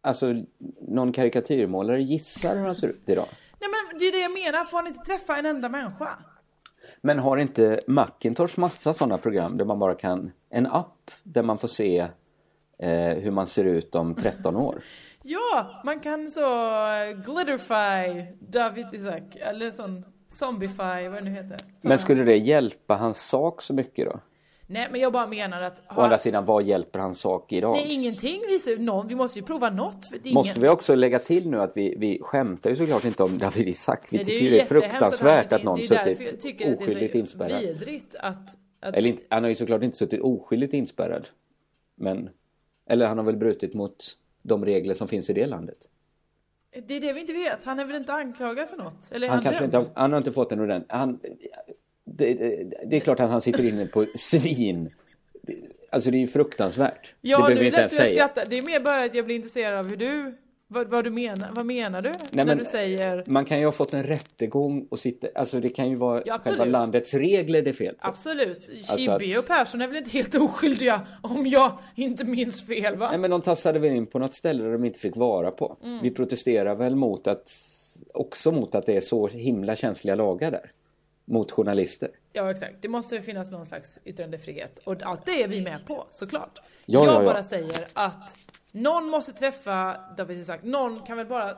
[0.00, 0.34] Alltså,
[0.80, 3.26] någon karikatyrmålare gissar hur han ser ut idag.
[3.60, 6.18] Nej men det är det jag menar, får han inte träffa en enda människa?
[7.00, 10.32] Men har inte Macintosh massa sådana program där man bara kan...
[10.50, 11.98] En app där man får se
[12.78, 14.80] eh, hur man ser ut om 13 år.
[15.28, 21.58] Ja, man kan så eh, glitterfy David Isaac, eller sån zombify, vad det nu heter.
[21.58, 21.68] Såna.
[21.82, 24.20] Men skulle det hjälpa hans sak så mycket då?
[24.66, 25.82] Nej men jag bara menar att...
[25.96, 27.72] Å andra sidan, vad hjälper hans sak idag?
[27.72, 30.12] Nej ingenting visar någon, vi måste ju prova något.
[30.12, 30.62] Är Måste ingen...
[30.62, 34.06] vi också lägga till nu att vi, vi skämtar ju såklart inte om David Isak.
[34.10, 36.72] Vi Nej, tycker ju det är fruktansvärt att någon det är därför jag suttit tycker
[36.72, 37.60] att det är så oskyldigt inspärrad.
[37.60, 38.48] vidrigt att...
[38.80, 38.94] att...
[38.94, 41.28] Eller inte, han har ju såklart inte suttit oskyldigt inspärrad.
[41.94, 42.30] Men,
[42.88, 44.16] eller han har väl brutit mot
[44.46, 45.78] de regler som finns i det landet.
[46.86, 49.12] Det är det vi inte vet, han är väl inte anklagad för något?
[49.12, 50.94] Eller Han, han, kanske inte har, han har inte fått en ordentlig...
[50.96, 51.20] Han,
[52.04, 54.90] det, det, det är klart att han sitter inne på svin.
[55.90, 57.14] Alltså det är ju fruktansvärt.
[57.20, 58.28] Ja, det nu är inte det ens lätt att säga.
[58.28, 58.48] skratta.
[58.50, 60.36] Det är mer bara att jag blir intresserad av hur du...
[60.68, 62.12] Vad, vad du menar, vad menar du?
[62.30, 63.24] när men- du säger...
[63.26, 65.28] Man kan ju ha fått en rättegång och sitta...
[65.34, 68.06] Alltså det kan ju vara Ja, själva landets regler det är fel på.
[68.06, 68.70] Absolut.
[68.78, 72.96] Alltså Chibi att- och Persson är väl inte helt oskyldiga om jag inte minns fel
[72.96, 73.08] va?
[73.10, 75.76] Nej men de tassade väl in på något ställe där de inte fick vara på.
[75.82, 76.02] Mm.
[76.02, 77.50] Vi protesterar väl mot att...
[78.14, 80.70] Också mot att det är så himla känsliga lagar där.
[81.24, 82.10] Mot journalister.
[82.32, 84.78] Ja exakt, det måste finnas någon slags yttrandefrihet.
[84.84, 86.58] Och allt det är vi med på, såklart.
[86.86, 87.24] Ja, jag ja, ja.
[87.32, 88.36] bara säger att
[88.82, 90.60] någon måste träffa David Isak.
[90.62, 91.50] Någon kan väl bara...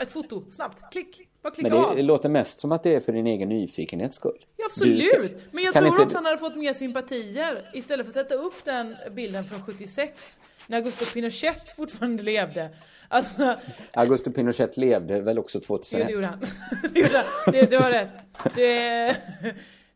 [0.00, 1.28] Ett, foto, snabbt, klick!
[1.42, 1.98] Bara klicka Men det, av.
[1.98, 4.44] låter mest som att det är för din egen nyfikenhets skull.
[4.56, 5.12] Ja, absolut!
[5.22, 8.34] Du- Men jag tror inte- också han hade fått mer sympatier istället för att sätta
[8.34, 12.70] upp den bilden från 76 när Augusto Pinochet fortfarande levde.
[13.08, 13.56] Alltså,
[13.92, 16.06] Augusto Pinochet levde väl också Jo, 2001?
[16.06, 16.40] det gjorde han.
[16.92, 17.52] det gjorde han.
[17.52, 18.26] Det, du har rätt.
[18.54, 19.16] Det,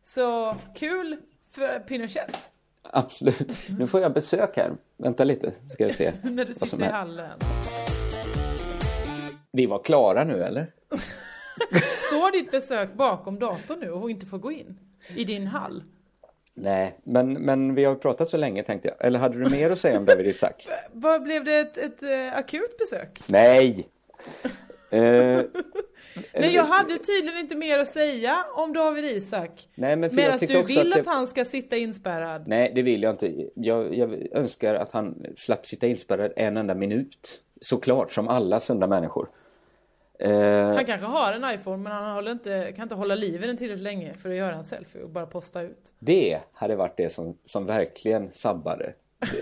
[0.03, 1.17] så kul
[1.51, 2.51] för Pinochet.
[2.91, 3.69] Absolut.
[3.79, 4.71] Nu får jag besök här.
[4.97, 6.13] Vänta lite, ska jag se.
[6.23, 7.39] När du sitter i hallen.
[9.51, 10.71] Vi var klara nu eller?
[12.07, 14.75] Står ditt besök bakom datorn nu och inte får gå in?
[15.15, 15.83] I din hall?
[16.53, 19.07] Nej, men, men vi har pratat så länge tänkte jag.
[19.07, 20.67] Eller hade du mer att säga om David Isak?
[20.91, 23.21] Vad blev det ett, ett, eh, akut besök?
[23.27, 23.87] Nej!
[24.89, 25.41] Eh,
[26.33, 29.67] Nej jag hade tydligen inte mer att säga om David Isak.
[29.75, 32.47] Nej, men för Medan du vill att att, det- han ska sitta inspärrad.
[32.47, 33.49] Nej, det vill jag inte.
[33.55, 37.41] Jag, jag önskar att han slapp sitta inspärrad en enda minut.
[37.61, 39.29] Såklart, som alla sunda människor.
[40.19, 40.31] Eh,
[40.73, 43.83] Han kanske har en iPhone men han inte, kan inte hålla liv i den tillräckligt
[43.83, 45.93] länge för att göra en selfie och bara posta ut.
[45.99, 48.93] Det hade varit det som, som verkligen sabbade.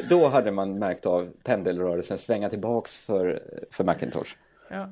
[0.10, 4.36] Då hade man märkt av pendelrörelsen svänga tillbaks för, för Macintosh.
[4.70, 4.90] Ja.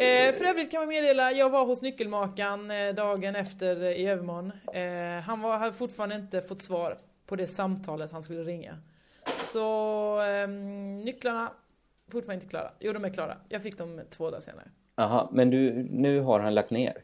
[0.00, 4.06] Eh, för övrigt kan man meddela, jag var hos nyckelmakaren eh, dagen efter eh, i
[4.06, 4.52] övermorgon.
[4.72, 8.78] Eh, han var, hade fortfarande inte fått svar på det samtalet han skulle ringa.
[9.36, 11.52] Så ehm, nycklarna,
[12.12, 12.70] fortfarande inte klara.
[12.80, 13.36] Jo, de är klara.
[13.48, 14.68] Jag fick dem två dagar senare.
[14.94, 17.02] Aha, men du, nu har han lagt ner.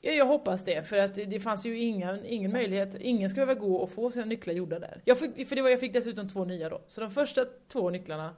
[0.00, 2.94] Ja, jag hoppas det, för att det, fanns ju ingen, ingen möjlighet.
[3.00, 5.02] Ingen ska behöva gå och få sina nycklar gjorda där.
[5.04, 6.80] Jag fick, för det var, jag fick dessutom två nya då.
[6.86, 8.34] Så de första två nycklarna,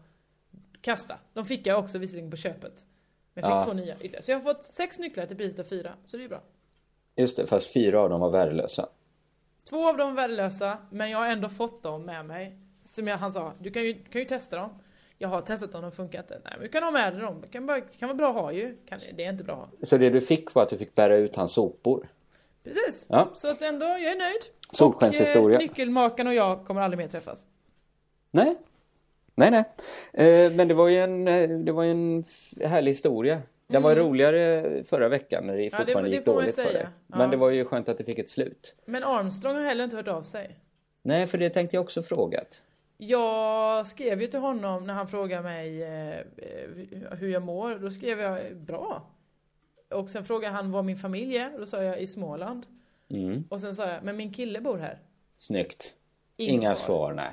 [0.81, 1.19] kasta.
[1.33, 2.85] De fick jag också visserligen på köpet.
[3.41, 3.73] Men jag fick Ja.
[3.73, 4.23] två nya ytterligare.
[4.23, 5.93] Så jag har fått sex nycklar till priset av fyra.
[6.07, 6.43] Så det är bra.
[7.17, 8.89] Just det, fast fyra av dem var värdelösa.
[9.71, 12.59] Två av dem är värdelösa, men jag har ändå fått dem med mig.
[12.85, 14.71] Som jag, han sa, du kan ju, kan ju testa dem.
[15.19, 16.41] Jag har testat dem, de funkar inte.
[16.45, 17.41] Nej men du kan ha med dig dem.
[17.41, 18.77] Det kan, bara, kan vara bra att ha ju.
[18.89, 19.87] Kan, det är inte bra att ha.
[19.87, 22.09] Så det du fick var att du fick bära ut hans sopor.
[22.65, 23.07] Precis.
[23.09, 23.31] Ja.
[23.35, 24.43] Så att ändå, jag är nöjd.
[24.73, 25.57] Solskenshistoria.
[25.57, 27.47] Och eh, nyckelmakaren och jag kommer aldrig mer träffas.
[28.31, 28.57] Nej.
[29.39, 29.65] Nej, nej.
[30.47, 32.25] Eh, men det var ju en, eh, det var en
[32.65, 33.43] härlig historia.
[33.67, 34.05] Den var Mm.
[34.05, 36.87] roligare förra veckan när det det- fortfarande det gick ju dåligt för dig.
[37.07, 37.27] Men Ja.
[37.27, 38.75] det var ju skönt att det fick ett slut.
[38.85, 40.57] Men Armstrong har heller inte hört av sig.
[41.03, 42.63] Nej, för det tänkte jag också frågat.
[42.97, 46.21] Jag skrev ju till honom när han frågade mig eh,
[47.19, 47.75] hur jag mår.
[47.75, 49.03] Då skrev jag bra.
[49.91, 51.59] Och sen frågade han var min familj är.
[51.59, 52.67] Då sa jag i Småland.
[53.11, 53.45] Mm.
[53.49, 54.99] Och sen sa jag, men min kille bor här.
[55.37, 55.95] Snyggt.
[56.37, 56.77] Inget Inga svar.
[56.77, 57.31] svar, nej.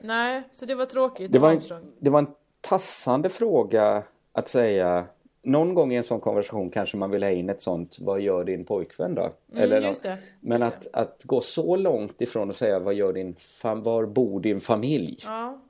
[0.00, 1.32] Nej, så det var tråkigt.
[1.32, 1.60] Det var, en,
[1.98, 2.28] det var en
[2.60, 5.06] tassande fråga att säga.
[5.42, 8.44] Någon gång i en sån konversation kanske man vill ha in ett sånt, vad gör
[8.44, 9.30] din pojkvän då?
[9.54, 13.36] Mm, just det, Men att, att gå så långt ifrån att säga, vad gör din
[13.62, 15.18] var bor din familj?
[15.24, 15.60] Ja.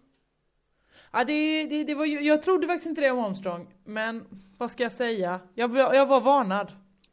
[1.13, 3.67] Ja, det, det, det var, jag trodde faktiskt inte det om Armstrong.
[3.85, 4.25] Men
[4.59, 5.41] vad ska jag säga?
[5.55, 6.73] Jag, var- jag var varnad.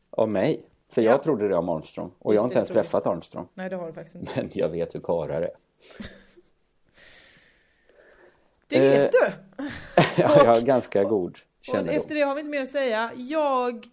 [0.09, 0.65] Av mig.
[0.89, 1.11] För Ja.
[1.11, 2.11] jag trodde det om Armstrong.
[2.19, 3.47] Och jag har Just inte det, ens träffat Armstrong.
[3.53, 4.31] Nej, det har du faktiskt inte.
[4.35, 5.51] Men jag vet hur karlar är.
[8.79, 9.31] Det vet du!
[9.95, 11.95] ja, jag har ganska god Och kännedom.
[12.01, 13.11] efter det har vi inte mer att säga.
[13.15, 13.87] Jag...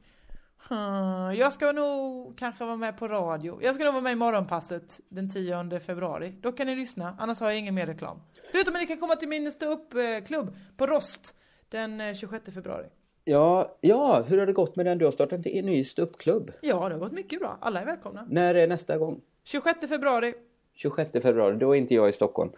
[1.37, 3.59] Jag ska nog kanske vara med på radio.
[3.62, 6.35] Jag ska nog vara med i Morgonpasset den 10 februari.
[6.41, 8.20] Då kan ni lyssna, annars har jag ingen mer reklam.
[8.53, 11.35] Förutom att ni kan komma till min ståuppklubb på Rost
[11.68, 12.87] den eh, 26 februari.
[13.24, 14.99] Ja, ja, hur har det gått med den?
[14.99, 16.53] Du har startat en ny ståuppklubb.
[16.61, 17.59] Ja, det har gått mycket bra.
[17.61, 18.26] Alla är välkomna.
[18.31, 19.20] När är nästa gång?
[19.45, 20.35] 26 februari.
[20.74, 22.53] 26 februari, då är inte jag i Stockholm.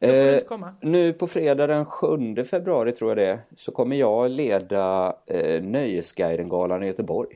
[0.00, 0.42] Eh,
[0.80, 6.82] nu på fredag den 7 februari tror jag det så kommer jag leda eh, Nöjesguiden-galan
[6.82, 7.28] i Göteborg.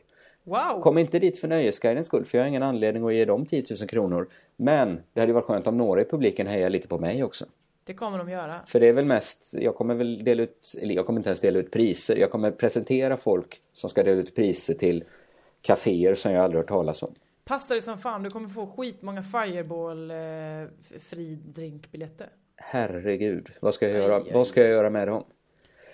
[0.45, 0.81] Wow!
[0.81, 3.65] Kom inte dit för Nöjesguidens skull för jag har ingen anledning att ge dem 10
[3.81, 4.29] 000 kronor.
[4.57, 7.45] Men det hade varit skönt om några i publiken hejar lite på mig också.
[7.85, 8.61] Det kommer de göra.
[8.67, 11.41] För det är väl mest, jag kommer väl dela ut, eller jag kommer inte ens
[11.41, 12.17] dela ut priser.
[12.17, 15.05] Jag kommer presentera folk som ska dela ut priser till
[15.63, 17.15] kaféer som jag aldrig hört talas om.
[17.45, 20.17] Passa dig som fan, du kommer få skitmånga Fireball eh,
[21.01, 22.29] fri drinkbiljetter.
[22.57, 25.25] Herregud, vad ska jag göra, Aj, aj, vad ska jag göra med dem?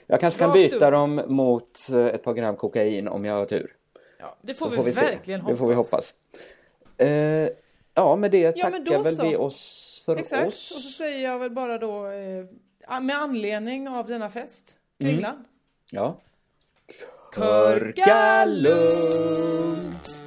[0.06, 0.92] Jag kanske kan Rakt byta upp.
[0.92, 3.76] dem mot eh, ett par gram kokain om jag har tur.
[4.18, 5.04] Ja, det får, vi, se.
[5.04, 5.52] verkligen hoppas.
[5.54, 6.14] Det får vi hoppas.
[6.96, 7.48] Eh,
[7.94, 9.22] ja, med det Ja, tackar väl så.
[9.28, 10.70] vi oss för Exakt, oss.
[10.76, 15.34] och så säger jag väl bara då eh, med anledning av denna fest, Kringlan.
[15.34, 15.44] Mm.
[15.90, 16.16] Ja.
[17.34, 20.19] Körka lugnt!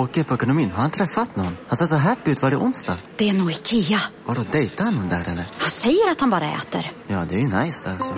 [0.00, 0.70] Du, åker på ekonomin.
[0.70, 1.56] Har han träffat någon?
[1.68, 2.42] Han ser så happy ut.
[2.42, 2.96] Var det onsdag?
[3.16, 4.00] Det är nog Ikea.
[4.26, 5.44] Vadå, dejtar han någon där eller?
[5.58, 6.92] Han säger att han bara äter.
[7.08, 8.14] Ja, det är ju nice där alltså.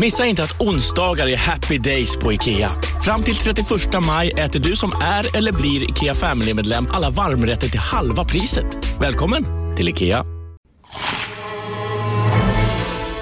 [0.00, 2.70] Missa inte att onsdagar är happy days på IKEA.
[3.04, 3.68] Fram till 31
[4.06, 9.00] maj äter du som är eller blir IKEA Family-medlem alla varmrätter till halva priset.
[9.00, 9.44] Välkommen
[9.76, 10.24] till IKEA.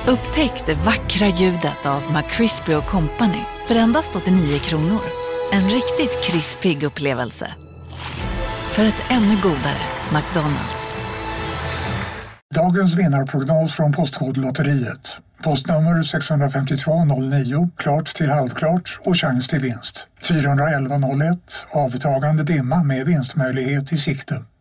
[0.07, 5.01] Upptäck det vackra ljudet av McCrispy Company för endast 89 kronor.
[5.53, 7.55] En riktigt krispig upplevelse.
[8.77, 9.83] För ett ännu godare
[10.15, 10.93] McDonalds.
[12.55, 15.17] Dagens vinnarprognos från Postkodlotteriet.
[15.43, 20.07] Postnummer 65209, klart till halvklart och chans till vinst.
[20.23, 24.43] 41101, avtagande dimma med vinstmöjlighet i sikte.